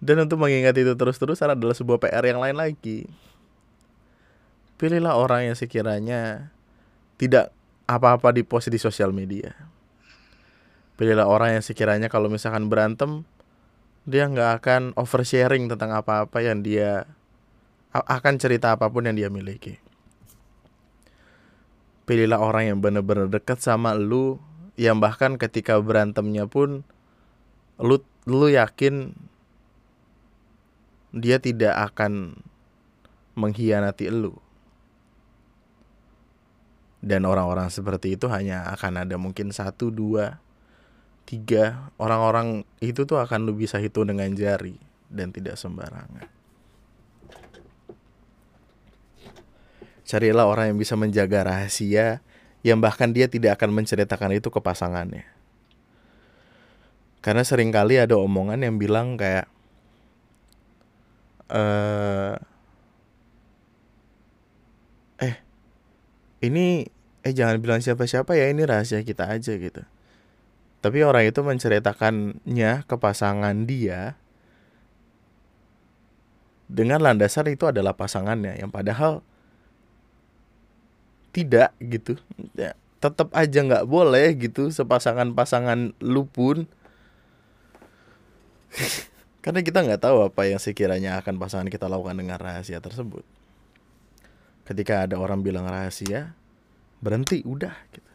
Dan 0.03 0.27
untuk 0.27 0.43
mengingat 0.43 0.75
itu 0.75 0.91
terus-terusan 0.91 1.55
adalah 1.55 1.71
sebuah 1.71 2.03
PR 2.03 2.35
yang 2.35 2.43
lain 2.43 2.59
lagi. 2.59 3.07
Pilihlah 4.75 5.15
orang 5.15 5.47
yang 5.47 5.55
sekiranya 5.55 6.51
tidak 7.15 7.55
apa-apa 7.87 8.35
di 8.35 8.43
post 8.43 8.67
di 8.67 8.75
sosial 8.75 9.15
media. 9.15 9.55
Pilihlah 10.99 11.31
orang 11.31 11.55
yang 11.55 11.63
sekiranya 11.63 12.11
kalau 12.11 12.27
misalkan 12.27 12.67
berantem, 12.67 13.23
dia 14.03 14.27
nggak 14.27 14.59
akan 14.59 14.81
oversharing 14.99 15.71
tentang 15.71 15.95
apa-apa 15.95 16.43
yang 16.43 16.59
dia 16.59 17.07
akan 17.95 18.35
cerita 18.35 18.75
apa 18.75 18.91
pun 18.91 19.07
yang 19.07 19.15
dia 19.15 19.31
miliki. 19.31 19.79
Pilihlah 22.03 22.43
orang 22.43 22.75
yang 22.75 22.77
benar-benar 22.83 23.31
dekat 23.31 23.63
sama 23.63 23.95
lu 23.95 24.43
yang 24.81 24.97
bahkan 24.97 25.37
ketika 25.37 25.77
berantemnya 25.77 26.49
pun 26.49 26.81
lu 27.77 28.01
lu 28.25 28.49
yakin 28.49 29.13
dia 31.13 31.37
tidak 31.37 31.93
akan 31.93 32.41
mengkhianati 33.37 34.09
lu. 34.09 34.33
Dan 37.01 37.29
orang-orang 37.29 37.69
seperti 37.69 38.17
itu 38.17 38.25
hanya 38.29 38.73
akan 38.73 39.05
ada 39.05 39.21
mungkin 39.21 39.53
satu 39.53 39.93
dua 39.93 40.41
tiga. 41.29 41.93
Orang-orang 42.01 42.65
itu 42.81 43.05
tuh 43.05 43.21
akan 43.21 43.45
lu 43.45 43.53
bisa 43.53 43.77
hitung 43.77 44.09
dengan 44.09 44.33
jari 44.33 44.81
dan 45.13 45.29
tidak 45.29 45.61
sembarangan. 45.61 46.25
Carilah 50.05 50.45
orang 50.49 50.73
yang 50.73 50.79
bisa 50.81 50.97
menjaga 50.97 51.45
rahasia 51.45 52.25
yang 52.61 52.77
bahkan 52.81 53.09
dia 53.09 53.25
tidak 53.25 53.57
akan 53.57 53.73
menceritakan 53.73 54.37
itu 54.37 54.53
ke 54.53 54.59
pasangannya. 54.61 55.25
Karena 57.21 57.45
sering 57.45 57.69
kali 57.69 58.01
ada 58.01 58.17
omongan 58.17 58.65
yang 58.65 58.81
bilang 58.81 59.13
kayak 59.13 59.45
eh 61.51 62.35
eh 65.21 65.35
ini 66.41 66.89
eh 67.21 67.33
jangan 67.33 67.61
bilang 67.61 67.81
siapa-siapa 67.83 68.33
ya 68.33 68.49
ini 68.49 68.65
rahasia 68.65 69.05
kita 69.05 69.29
aja 69.29 69.53
gitu. 69.53 69.85
Tapi 70.81 71.05
orang 71.05 71.29
itu 71.29 71.45
menceritakannya 71.45 72.71
ke 72.89 72.95
pasangan 72.97 73.53
dia 73.69 74.17
dengan 76.65 77.03
landasan 77.05 77.53
itu 77.53 77.69
adalah 77.69 77.93
pasangannya 77.93 78.57
yang 78.57 78.73
padahal 78.73 79.21
tidak 81.31 81.73
gitu. 81.79 82.19
Ya, 82.53 82.75
tetap 83.01 83.33
aja 83.33 83.59
nggak 83.65 83.87
boleh 83.89 84.37
gitu 84.37 84.69
sepasangan-pasangan 84.69 85.97
lu 86.03 86.27
pun. 86.27 86.69
Karena 89.43 89.65
kita 89.65 89.81
nggak 89.81 90.05
tahu 90.05 90.29
apa 90.29 90.45
yang 90.45 90.61
sekiranya 90.61 91.17
akan 91.17 91.41
pasangan 91.41 91.65
kita 91.65 91.89
lakukan 91.89 92.13
dengan 92.13 92.37
rahasia 92.37 92.77
tersebut. 92.77 93.25
Ketika 94.69 95.09
ada 95.09 95.17
orang 95.17 95.41
bilang 95.41 95.65
rahasia 95.65 96.37
berhenti 97.01 97.41
udah 97.41 97.73
gitu. 97.89 98.11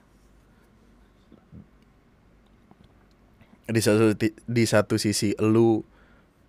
Di 3.66 3.82
satu 3.82 4.14
di 4.46 4.64
satu 4.64 4.94
sisi 4.94 5.34
lu 5.42 5.82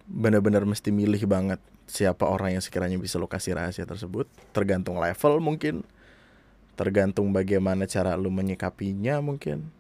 benar-benar 0.06 0.64
mesti 0.70 0.94
milih 0.94 1.26
banget 1.26 1.58
siapa 1.90 2.30
orang 2.30 2.54
yang 2.54 2.64
sekiranya 2.64 3.02
bisa 3.02 3.18
lokasi 3.18 3.58
rahasia 3.58 3.90
tersebut. 3.90 4.30
Tergantung 4.54 5.02
level 5.02 5.42
mungkin 5.42 5.82
tergantung 6.78 7.34
bagaimana 7.34 7.90
cara 7.90 8.14
lu 8.14 8.30
menyikapinya 8.30 9.20
mungkin. 9.20 9.74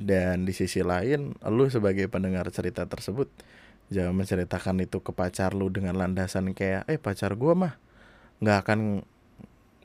Dan 0.00 0.48
di 0.48 0.56
sisi 0.56 0.80
lain 0.80 1.36
lu 1.44 1.68
sebagai 1.68 2.08
pendengar 2.08 2.48
cerita 2.48 2.88
tersebut 2.88 3.28
jangan 3.92 4.14
menceritakan 4.16 4.86
itu 4.86 5.02
ke 5.02 5.12
pacar 5.12 5.52
lu 5.52 5.68
dengan 5.68 5.98
landasan 5.98 6.54
kayak 6.56 6.88
eh 6.88 6.96
pacar 6.96 7.34
gua 7.36 7.52
mah 7.58 7.74
nggak 8.40 8.58
akan 8.64 8.80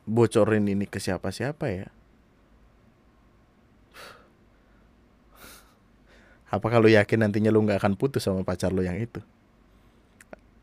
bocorin 0.08 0.70
ini 0.70 0.86
ke 0.88 1.02
siapa-siapa 1.02 1.66
ya. 1.68 1.88
Apa 6.48 6.72
kalau 6.72 6.88
yakin 6.88 7.26
nantinya 7.28 7.52
lu 7.52 7.66
nggak 7.66 7.84
akan 7.84 7.94
putus 8.00 8.24
sama 8.24 8.46
pacar 8.48 8.72
lu 8.72 8.86
yang 8.86 8.96
itu 8.96 9.20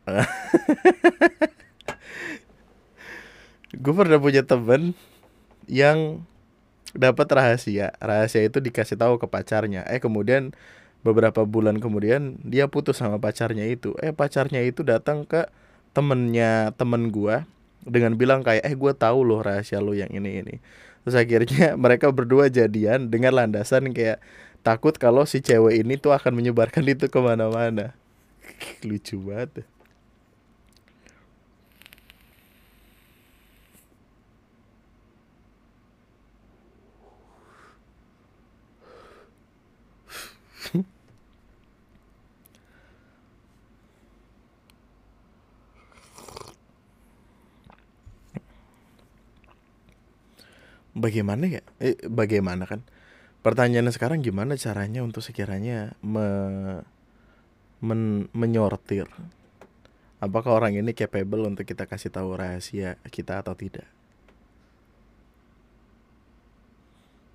gue 3.73 3.93
pernah 3.93 4.21
punya 4.21 4.45
temen 4.45 4.93
yang 5.65 6.21
dapat 6.93 7.27
rahasia. 7.33 7.93
Rahasia 7.97 8.45
itu 8.45 8.61
dikasih 8.61 8.97
tahu 8.97 9.17
ke 9.17 9.25
pacarnya. 9.25 9.83
Eh 9.89 9.97
kemudian 9.97 10.53
beberapa 11.01 11.43
bulan 11.43 11.81
kemudian 11.81 12.39
dia 12.45 12.69
putus 12.69 13.01
sama 13.01 13.17
pacarnya 13.17 13.65
itu. 13.67 13.97
Eh 13.99 14.13
pacarnya 14.13 14.61
itu 14.61 14.85
datang 14.85 15.25
ke 15.25 15.49
temennya 15.93 16.73
temen 16.77 17.09
gua 17.13 17.45
dengan 17.83 18.15
bilang 18.15 18.41
kayak 18.41 18.63
eh 18.63 18.75
gue 18.77 18.93
tahu 18.95 19.27
loh 19.27 19.43
rahasia 19.43 19.83
lo 19.83 19.91
yang 19.97 20.09
ini 20.13 20.45
ini. 20.45 20.55
Terus 21.03 21.15
akhirnya 21.19 21.75
mereka 21.83 22.13
berdua 22.13 22.47
jadian 22.47 23.11
dengan 23.11 23.35
landasan 23.35 23.91
kayak 23.91 24.23
takut 24.63 24.95
kalau 24.95 25.27
si 25.27 25.43
cewek 25.43 25.83
ini 25.83 25.99
tuh 25.99 26.15
akan 26.15 26.31
menyebarkan 26.37 26.85
itu 26.87 27.09
ke 27.11 27.19
mana-mana. 27.19 27.97
Lucu 28.87 29.19
banget 29.19 29.67
bagaimana 50.93 51.49
ya? 51.49 51.61
Eh, 51.81 51.97
bagaimana 52.07 52.65
kan? 52.65 52.81
Pertanyaannya 53.43 53.91
sekarang 53.91 54.23
gimana 54.23 54.55
caranya 54.55 55.03
untuk 55.03 55.19
sekiranya 55.19 55.99
me, 55.99 56.27
men, 57.83 58.31
menyortir? 58.31 59.09
Apakah 60.23 60.55
orang 60.55 60.79
ini 60.79 60.95
capable 60.95 61.43
untuk 61.43 61.67
kita 61.67 61.83
kasih 61.83 62.07
tahu 62.07 62.39
rahasia 62.39 62.95
kita 63.11 63.43
atau 63.43 63.51
tidak? 63.53 63.83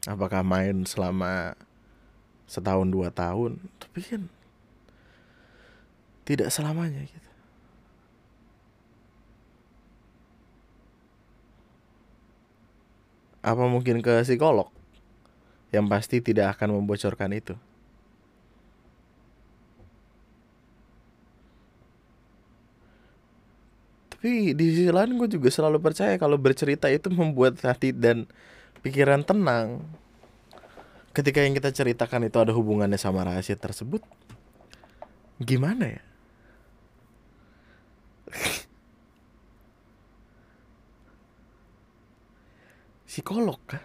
Apakah 0.08 0.40
main 0.40 0.88
selama 0.88 1.52
setahun 2.48 2.88
dua 2.88 3.12
tahun? 3.12 3.60
Tapi 3.76 4.00
kan 4.00 4.22
tidak 6.24 6.48
selamanya 6.48 7.04
gitu 7.04 7.27
apa 13.44 13.64
mungkin 13.66 14.02
ke 14.02 14.22
psikolog? 14.24 14.68
Yang 15.70 15.86
pasti 15.92 16.16
tidak 16.24 16.56
akan 16.56 16.80
membocorkan 16.80 17.30
itu. 17.36 17.54
Tapi 24.08 24.56
di 24.56 24.64
sisi 24.74 24.90
lain 24.90 25.14
gue 25.14 25.30
juga 25.30 25.46
selalu 25.52 25.78
percaya 25.78 26.18
kalau 26.18 26.34
bercerita 26.34 26.90
itu 26.90 27.06
membuat 27.12 27.60
hati 27.62 27.94
dan 27.94 28.26
pikiran 28.82 29.22
tenang. 29.22 29.84
Ketika 31.14 31.44
yang 31.44 31.54
kita 31.54 31.70
ceritakan 31.70 32.26
itu 32.26 32.38
ada 32.42 32.50
hubungannya 32.50 32.98
sama 32.98 33.22
rahasia 33.22 33.54
tersebut 33.54 34.02
gimana 35.38 35.86
ya 35.86 36.07
psikolog 43.18 43.58
kah? 43.66 43.82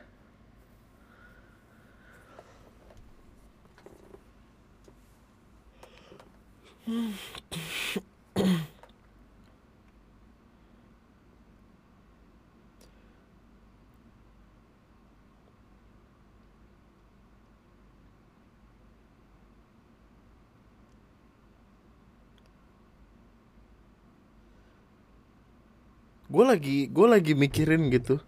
gue 26.34 26.46
lagi 26.46 26.86
gue 26.86 27.08
lagi 27.10 27.34
mikirin 27.34 27.90
gitu 27.90 28.22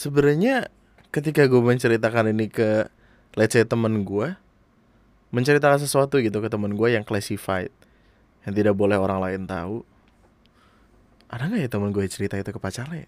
sebenarnya 0.00 0.72
ketika 1.12 1.44
gue 1.44 1.60
menceritakan 1.60 2.32
ini 2.32 2.48
ke 2.48 2.88
let's 3.36 3.52
say 3.52 3.68
temen 3.68 4.00
gue 4.08 4.32
menceritakan 5.28 5.76
sesuatu 5.76 6.16
gitu 6.24 6.40
ke 6.40 6.48
temen 6.48 6.72
gue 6.72 6.88
yang 6.88 7.04
classified 7.04 7.68
yang 8.48 8.56
tidak 8.56 8.72
boleh 8.80 8.96
orang 8.96 9.20
lain 9.20 9.44
tahu 9.44 9.84
ada 11.28 11.52
nggak 11.52 11.60
ya 11.60 11.68
temen 11.68 11.92
gue 11.92 12.08
cerita 12.08 12.40
itu 12.40 12.48
ke 12.48 12.56
pacarnya 12.56 13.04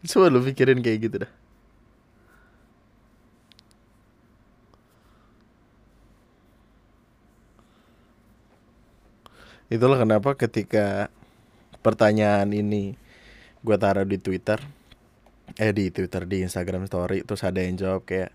Coba 0.00 0.32
lu 0.32 0.40
pikirin 0.40 0.80
kayak 0.80 0.98
gitu 1.00 1.16
dah 1.24 1.32
Itulah 9.70 10.02
kenapa 10.02 10.34
ketika 10.34 11.14
pertanyaan 11.78 12.50
ini 12.50 12.98
gue 13.62 13.76
taruh 13.78 14.02
di 14.02 14.18
Twitter, 14.18 14.58
eh 15.54 15.70
di 15.70 15.94
Twitter 15.94 16.26
di 16.26 16.42
Instagram 16.42 16.90
Story, 16.90 17.22
terus 17.22 17.46
ada 17.46 17.62
yang 17.62 17.78
jawab 17.78 18.02
kayak 18.02 18.34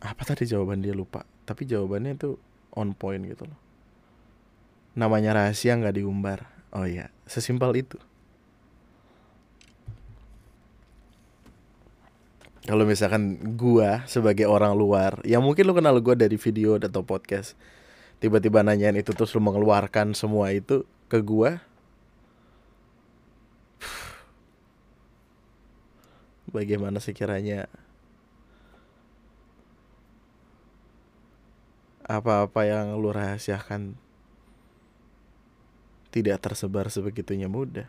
apa 0.00 0.22
tadi 0.22 0.46
jawaban 0.46 0.86
dia 0.86 0.94
lupa, 0.94 1.26
tapi 1.44 1.66
jawabannya 1.66 2.14
itu 2.14 2.38
on 2.78 2.94
point 2.94 3.20
gitu 3.26 3.44
loh. 3.44 3.58
Namanya 4.94 5.34
rahasia 5.34 5.74
nggak 5.76 5.98
diumbar. 5.98 6.46
Oh 6.70 6.86
iya, 6.86 7.10
sesimpel 7.26 7.74
itu. 7.74 7.98
Kalau 12.70 12.86
misalkan 12.86 13.34
gua 13.58 14.06
sebagai 14.06 14.46
orang 14.46 14.78
luar 14.78 15.18
yang 15.26 15.42
mungkin 15.42 15.66
lu 15.66 15.74
kenal 15.74 15.98
gua 15.98 16.14
dari 16.14 16.38
video 16.38 16.78
atau 16.78 17.02
podcast 17.02 17.58
tiba-tiba 18.22 18.62
nanyain 18.62 18.94
itu 18.94 19.10
terus 19.10 19.34
lu 19.34 19.42
mengeluarkan 19.42 20.14
semua 20.14 20.54
itu 20.54 20.86
ke 21.10 21.18
gua 21.18 21.58
bagaimana 26.54 27.02
sekiranya 27.02 27.66
apa-apa 32.06 32.70
yang 32.70 32.94
lu 32.94 33.10
rahasiakan 33.10 33.98
tidak 36.10 36.42
tersebar 36.42 36.90
sebegitunya 36.90 37.46
mudah. 37.46 37.86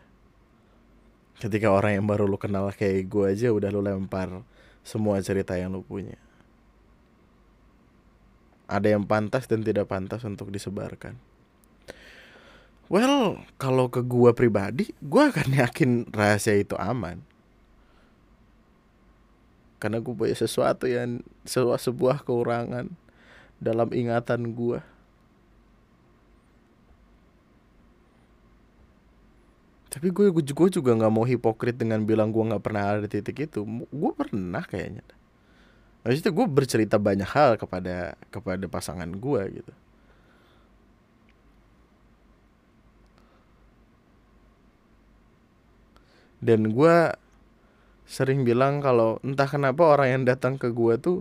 Ketika 1.42 1.74
orang 1.74 1.98
yang 1.98 2.06
baru 2.06 2.30
lu 2.30 2.38
kenal 2.38 2.70
kayak 2.70 3.10
gue 3.10 3.34
aja 3.34 3.50
udah 3.50 3.68
lu 3.74 3.82
lempar 3.82 4.46
semua 4.82 5.18
cerita 5.22 5.54
yang 5.54 5.74
lu 5.74 5.82
punya. 5.86 6.18
Ada 8.66 8.94
yang 8.98 9.06
pantas 9.06 9.46
dan 9.46 9.62
tidak 9.62 9.90
pantas 9.90 10.22
untuk 10.26 10.50
disebarkan. 10.50 11.18
Well, 12.92 13.40
kalau 13.56 13.88
ke 13.88 14.04
gua 14.04 14.36
pribadi, 14.36 14.92
gua 15.00 15.32
akan 15.32 15.48
yakin 15.64 15.90
rahasia 16.12 16.60
itu 16.60 16.76
aman. 16.76 17.24
Karena 19.80 19.98
gue 19.98 20.14
punya 20.14 20.36
sesuatu 20.38 20.86
yang 20.86 21.26
sebuah, 21.42 21.80
sebuah 21.82 22.16
kekurangan 22.22 22.86
dalam 23.58 23.88
ingatan 23.90 24.54
gua. 24.54 24.86
Tapi 29.92 30.08
gue 30.08 30.32
gue 30.32 30.68
juga 30.72 30.90
nggak 30.96 31.12
mau 31.12 31.28
hipokrit 31.28 31.76
dengan 31.76 32.00
bilang 32.08 32.32
gue 32.32 32.40
nggak 32.40 32.64
pernah 32.64 32.96
ada 32.96 33.04
di 33.04 33.12
titik 33.12 33.44
itu. 33.44 33.60
Gue 33.92 34.12
pernah 34.16 34.64
kayaknya. 34.64 35.04
Maksudnya 36.00 36.32
gue 36.32 36.46
bercerita 36.48 36.96
banyak 36.96 37.28
hal 37.28 37.60
kepada 37.60 38.16
kepada 38.32 38.64
pasangan 38.72 39.10
gue 39.12 39.42
gitu. 39.60 39.72
Dan 46.40 46.72
gue 46.72 46.96
sering 48.08 48.48
bilang 48.48 48.80
kalau 48.80 49.20
entah 49.20 49.46
kenapa 49.46 49.92
orang 49.92 50.08
yang 50.08 50.22
datang 50.24 50.56
ke 50.56 50.72
gue 50.72 50.96
tuh 50.96 51.18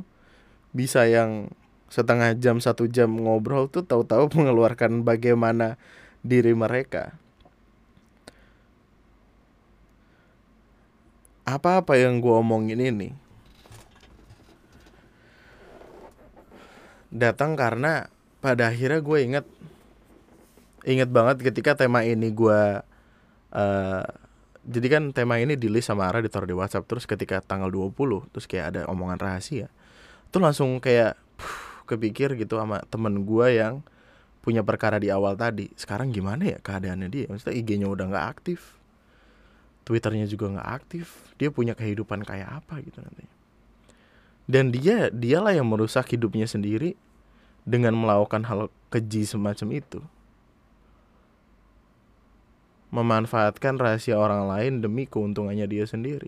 bisa 0.71 1.03
yang 1.11 1.51
setengah 1.91 2.39
jam 2.39 2.63
satu 2.63 2.87
jam 2.87 3.11
ngobrol 3.11 3.67
tuh 3.67 3.83
tahu-tahu 3.83 4.31
mengeluarkan 4.39 5.03
bagaimana 5.03 5.75
diri 6.23 6.55
mereka 6.55 7.19
apa-apa 11.45 11.97
yang 11.97 12.21
gue 12.21 12.33
omongin 12.33 12.79
ini 12.79 13.09
datang 17.11 17.59
karena 17.59 18.07
pada 18.39 18.71
akhirnya 18.71 19.03
gue 19.03 19.17
inget 19.19 19.45
inget 20.87 21.09
banget 21.11 21.43
ketika 21.43 21.75
tema 21.75 22.01
ini 22.07 22.31
gue 22.31 22.61
uh, 23.51 24.05
jadi 24.61 24.87
kan 24.87 25.03
tema 25.11 25.41
ini 25.41 25.57
di 25.57 25.67
list 25.67 25.89
sama 25.89 26.07
Ara 26.07 26.21
ditaruh 26.21 26.47
di 26.47 26.55
WhatsApp 26.55 26.87
terus 26.87 27.09
ketika 27.09 27.41
tanggal 27.41 27.67
20 27.69 28.31
terus 28.31 28.45
kayak 28.47 28.65
ada 28.73 28.81
omongan 28.87 29.19
rahasia 29.19 29.67
tuh 30.31 30.39
langsung 30.39 30.79
kayak 30.79 31.19
puh, 31.35 31.85
kepikir 31.85 32.39
gitu 32.39 32.57
sama 32.57 32.79
temen 32.87 33.27
gua 33.27 33.51
yang 33.51 33.83
punya 34.41 34.65
perkara 34.65 34.97
di 34.97 35.13
awal 35.13 35.37
tadi. 35.37 35.69
Sekarang 35.77 36.09
gimana 36.09 36.57
ya 36.57 36.57
keadaannya 36.57 37.07
dia? 37.13 37.25
Maksudnya 37.29 37.53
IG-nya 37.61 37.87
udah 37.87 38.09
nggak 38.09 38.25
aktif 38.25 38.80
Twitternya 39.81 40.29
juga 40.29 40.51
nggak 40.57 40.69
aktif 40.71 41.33
dia 41.41 41.49
punya 41.49 41.73
kehidupan 41.73 42.21
kayak 42.21 42.61
apa 42.61 42.79
gitu 42.85 43.01
nanti 43.01 43.25
dan 44.45 44.69
dia 44.73 45.07
dialah 45.09 45.55
yang 45.55 45.69
merusak 45.69 46.11
hidupnya 46.13 46.45
sendiri 46.45 46.97
dengan 47.63 47.93
melakukan 47.93 48.45
hal 48.45 48.67
keji 48.89 49.23
semacam 49.23 49.67
itu 49.79 50.01
memanfaatkan 52.91 53.79
rahasia 53.79 54.19
orang 54.19 54.51
lain 54.51 54.83
demi 54.83 55.07
keuntungannya 55.07 55.63
dia 55.65 55.87
sendiri. 55.87 56.27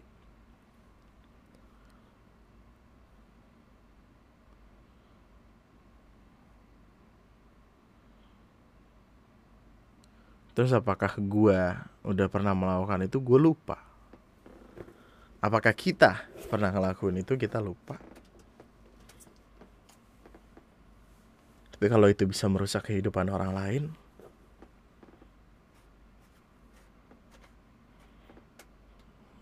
Terus 10.53 10.69
apakah 10.69 11.17
gue 11.17 11.59
udah 12.05 12.27
pernah 12.29 12.53
melakukan 12.53 13.09
itu? 13.09 13.17
Gue 13.17 13.41
lupa. 13.41 13.81
Apakah 15.41 15.73
kita 15.73 16.29
pernah 16.47 16.69
ngelakuin 16.69 17.25
itu? 17.25 17.33
Kita 17.35 17.57
lupa. 17.57 17.97
Tapi 21.73 21.85
kalau 21.89 22.07
itu 22.07 22.23
bisa 22.29 22.47
merusak 22.47 22.87
kehidupan 22.87 23.27
orang 23.27 23.51
lain, 23.51 23.83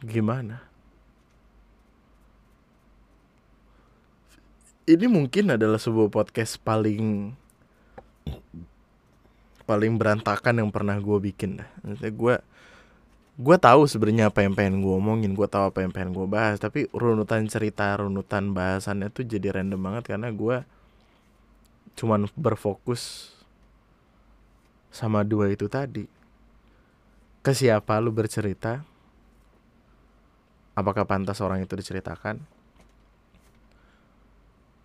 gimana? 0.02 0.66
Ini 4.90 5.06
mungkin 5.06 5.54
adalah 5.54 5.78
sebuah 5.78 6.10
podcast 6.10 6.58
paling 6.66 7.38
paling 9.72 9.96
berantakan 9.96 10.60
yang 10.60 10.68
pernah 10.68 11.00
gue 11.00 11.18
bikin 11.32 11.64
dah. 11.64 11.70
Maksudnya 11.88 12.12
gue 12.12 12.36
gue 13.40 13.56
tahu 13.56 13.88
sebenarnya 13.88 14.28
apa 14.28 14.44
yang 14.44 14.52
pengen 14.52 14.84
gue 14.84 14.92
omongin, 14.92 15.32
gue 15.32 15.48
tahu 15.48 15.72
apa 15.72 15.80
yang 15.80 15.96
pengen 15.96 16.12
gue 16.12 16.28
bahas, 16.28 16.60
tapi 16.60 16.92
runutan 16.92 17.48
cerita, 17.48 17.96
runutan 17.96 18.52
bahasannya 18.52 19.08
tuh 19.08 19.24
jadi 19.24 19.56
random 19.56 19.80
banget 19.80 20.04
karena 20.12 20.28
gue 20.28 20.68
cuman 21.96 22.28
berfokus 22.36 23.32
sama 24.92 25.24
dua 25.24 25.48
itu 25.48 25.72
tadi. 25.72 26.04
Ke 27.40 27.56
siapa 27.56 27.96
lu 28.04 28.12
bercerita? 28.12 28.84
Apakah 30.76 31.08
pantas 31.08 31.40
orang 31.40 31.64
itu 31.64 31.74
diceritakan? 31.80 32.44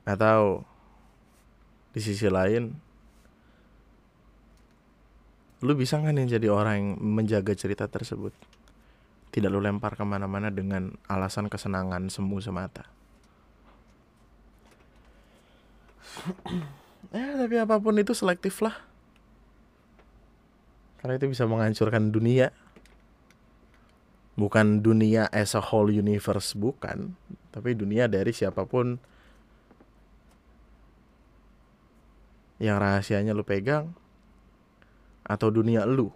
Atau 0.06 0.62
di 1.90 1.98
sisi 1.98 2.30
lain 2.30 2.85
lu 5.66 5.74
bisa 5.74 5.98
nggak 5.98 6.14
nih 6.14 6.26
jadi 6.38 6.48
orang 6.54 6.74
yang 6.78 6.88
menjaga 7.02 7.52
cerita 7.58 7.90
tersebut? 7.90 8.30
Tidak 9.34 9.50
lu 9.50 9.58
lempar 9.58 9.98
ke 9.98 10.04
mana-mana 10.06 10.54
dengan 10.54 10.94
alasan 11.10 11.50
kesenangan 11.50 12.06
semu 12.06 12.38
semata. 12.38 12.86
Eh 17.10 17.34
tapi 17.42 17.58
apa 17.58 17.76
pun 17.82 17.98
itu 17.98 18.14
selektif 18.14 18.62
lah. 18.62 18.78
Karena 21.02 21.18
itu 21.18 21.26
bisa 21.26 21.44
menghancurkan 21.50 22.14
dunia. 22.14 22.54
Bukan 24.38 24.86
dunia 24.86 25.26
as 25.34 25.58
a 25.58 25.60
whole 25.60 25.90
universe 25.90 26.54
bukan. 26.54 27.18
Tapi 27.50 27.74
dunia 27.74 28.06
dari 28.06 28.30
siapa 28.30 28.62
pun 28.64 29.02
yang 32.56 32.80
rahasianya 32.80 33.36
lu 33.36 33.44
pegang 33.44 33.92
atau 35.26 35.50
dunia 35.50 35.82
lu 35.82 36.14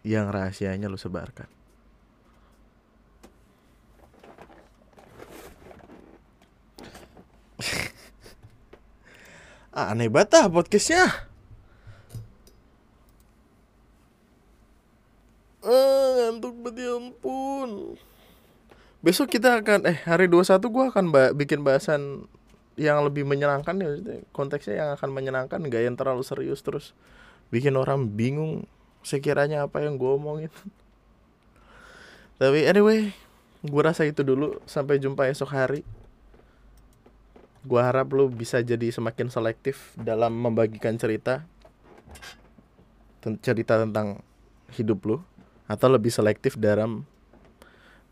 yang 0.00 0.32
rahasianya 0.32 0.88
lu 0.88 0.96
sebarkan. 0.96 1.44
aneh 9.76 10.08
banget 10.08 10.40
ah 10.40 10.48
podcastnya. 10.48 11.04
Ah, 15.60 16.08
ngantuk 16.16 16.56
banget 16.64 16.88
ya 16.88 16.96
ampun. 16.96 18.00
Besok 19.04 19.28
kita 19.32 19.60
akan 19.60 19.84
eh 19.88 20.00
hari 20.08 20.24
21 20.28 20.56
gua 20.72 20.88
akan 20.88 21.12
ba 21.12 21.36
bikin 21.36 21.60
bahasan 21.60 22.24
yang 22.80 23.04
lebih 23.04 23.28
menyenangkan 23.28 23.76
ya 23.76 23.90
konteksnya 24.32 24.80
yang 24.80 24.90
akan 24.96 25.12
menyenangkan 25.12 25.60
gak 25.68 25.84
yang 25.84 26.00
terlalu 26.00 26.24
serius 26.24 26.64
terus 26.64 26.96
bikin 27.50 27.74
orang 27.74 28.06
bingung 28.06 28.64
sekiranya 29.02 29.66
apa 29.66 29.82
yang 29.82 29.98
gue 29.98 30.10
omongin. 30.10 30.52
Tapi 32.40 32.64
anyway 32.64 33.12
gue 33.60 33.82
rasa 33.82 34.08
itu 34.08 34.24
dulu. 34.24 34.62
Sampai 34.64 35.02
jumpa 35.02 35.28
esok 35.28 35.50
hari. 35.52 35.82
Gue 37.60 37.82
harap 37.82 38.08
lo 38.16 38.32
bisa 38.32 38.64
jadi 38.64 38.88
semakin 38.88 39.28
selektif 39.28 39.92
dalam 40.00 40.32
membagikan 40.32 40.96
cerita. 40.96 41.44
Cerita 43.44 43.76
tentang 43.76 44.24
hidup 44.72 45.04
lo 45.04 45.16
atau 45.68 45.92
lebih 45.92 46.08
selektif 46.08 46.56
dalam 46.56 47.04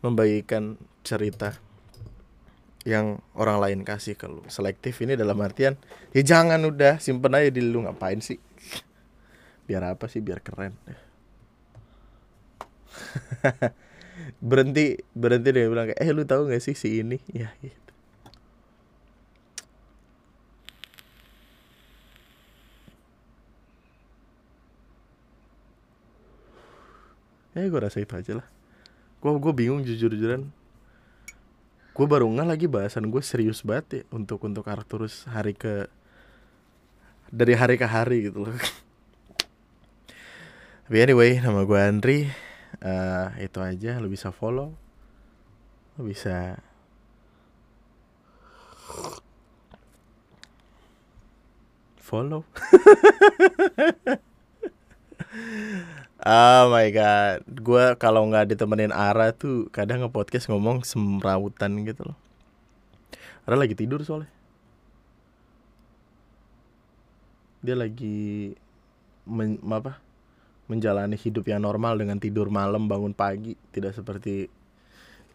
membagikan 0.05 0.79
cerita 1.01 1.57
yang 2.87 3.19
orang 3.35 3.59
lain 3.59 3.79
kasih 3.81 4.15
ke 4.15 4.29
lu. 4.29 4.45
Selektif 4.47 5.01
ini 5.01 5.17
dalam 5.17 5.35
artian 5.41 5.75
ya 6.13 6.21
jangan 6.21 6.61
udah 6.63 7.01
simpen 7.01 7.33
aja 7.35 7.49
di 7.49 7.65
lu 7.65 7.83
ngapain 7.83 8.21
sih 8.21 8.39
biar 9.69 9.93
apa 9.93 10.09
sih? 10.09 10.17
Biar 10.25 10.41
keren. 10.41 10.73
Berhenti 14.49 14.97
berhenti 15.13 15.49
dia 15.53 15.69
bilang 15.69 15.93
eh 15.93 16.09
lu 16.09 16.25
tahu 16.25 16.49
gak 16.49 16.65
sih 16.65 16.73
si 16.73 17.05
ini? 17.05 17.21
Ya 17.29 17.53
gitu. 17.61 17.77
Ya 27.53 27.69
gue 27.69 27.81
rasa 27.81 28.01
itu 28.01 28.13
aja 28.17 28.33
lah. 28.41 28.47
Gue 29.21 29.37
gue 29.37 29.53
bingung 29.53 29.85
jujur 29.85 30.09
jujuran 30.09 30.49
gue 31.99 32.07
baru 32.07 32.31
nggak 32.31 32.47
lagi 32.47 32.67
bahasan 32.71 33.11
gue 33.11 33.19
serius 33.19 33.59
banget 33.59 33.85
ya 33.91 34.01
untuk 34.15 34.39
untuk 34.47 34.63
Arturus 34.71 35.27
hari 35.27 35.51
ke 35.51 35.91
dari 37.27 37.59
hari 37.59 37.75
ke 37.75 37.83
hari 37.83 38.31
gitu 38.31 38.47
loh 38.47 38.55
tapi 40.89 41.05
anyway 41.05 41.37
nama 41.37 41.69
gue 41.69 41.77
Andri 41.77 42.33
uh, 42.81 43.29
itu 43.37 43.61
aja 43.61 44.01
lo 44.01 44.09
bisa 44.09 44.33
follow 44.33 44.73
lo 45.93 46.01
bisa 46.01 46.57
follow 52.01 52.41
Oh 56.19 56.73
my 56.73 56.89
god, 56.91 57.47
gue 57.47 57.85
kalau 57.95 58.27
nggak 58.27 58.51
ditemenin 58.51 58.91
Ara 58.91 59.31
tuh 59.31 59.71
kadang 59.71 60.03
nge-podcast 60.03 60.51
ngomong 60.51 60.83
semrawutan 60.83 61.71
gitu 61.87 62.11
loh. 62.11 62.17
Ara 63.47 63.55
lagi 63.55 63.71
tidur 63.71 64.03
soalnya. 64.03 64.27
Dia 67.63 67.79
lagi 67.79 68.51
men, 69.23 69.63
apa? 69.71 70.08
Menjalani 70.69 71.17
hidup 71.17 71.49
yang 71.49 71.65
normal 71.65 71.97
dengan 71.97 72.21
tidur 72.21 72.53
malam 72.53 72.85
bangun 72.85 73.17
pagi, 73.17 73.57
tidak 73.73 73.97
seperti 73.97 74.47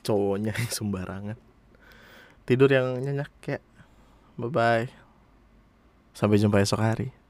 cowoknya 0.07 0.55
yang 0.55 0.70
sembarangan. 0.70 1.39
Tidur 2.47 2.70
yang 2.70 3.03
nyenyak 3.03 3.32
kayak 3.43 3.64
bye 4.39 4.53
bye. 4.53 4.87
Sampai 6.14 6.39
jumpa 6.39 6.62
esok 6.62 6.78
hari. 6.78 7.24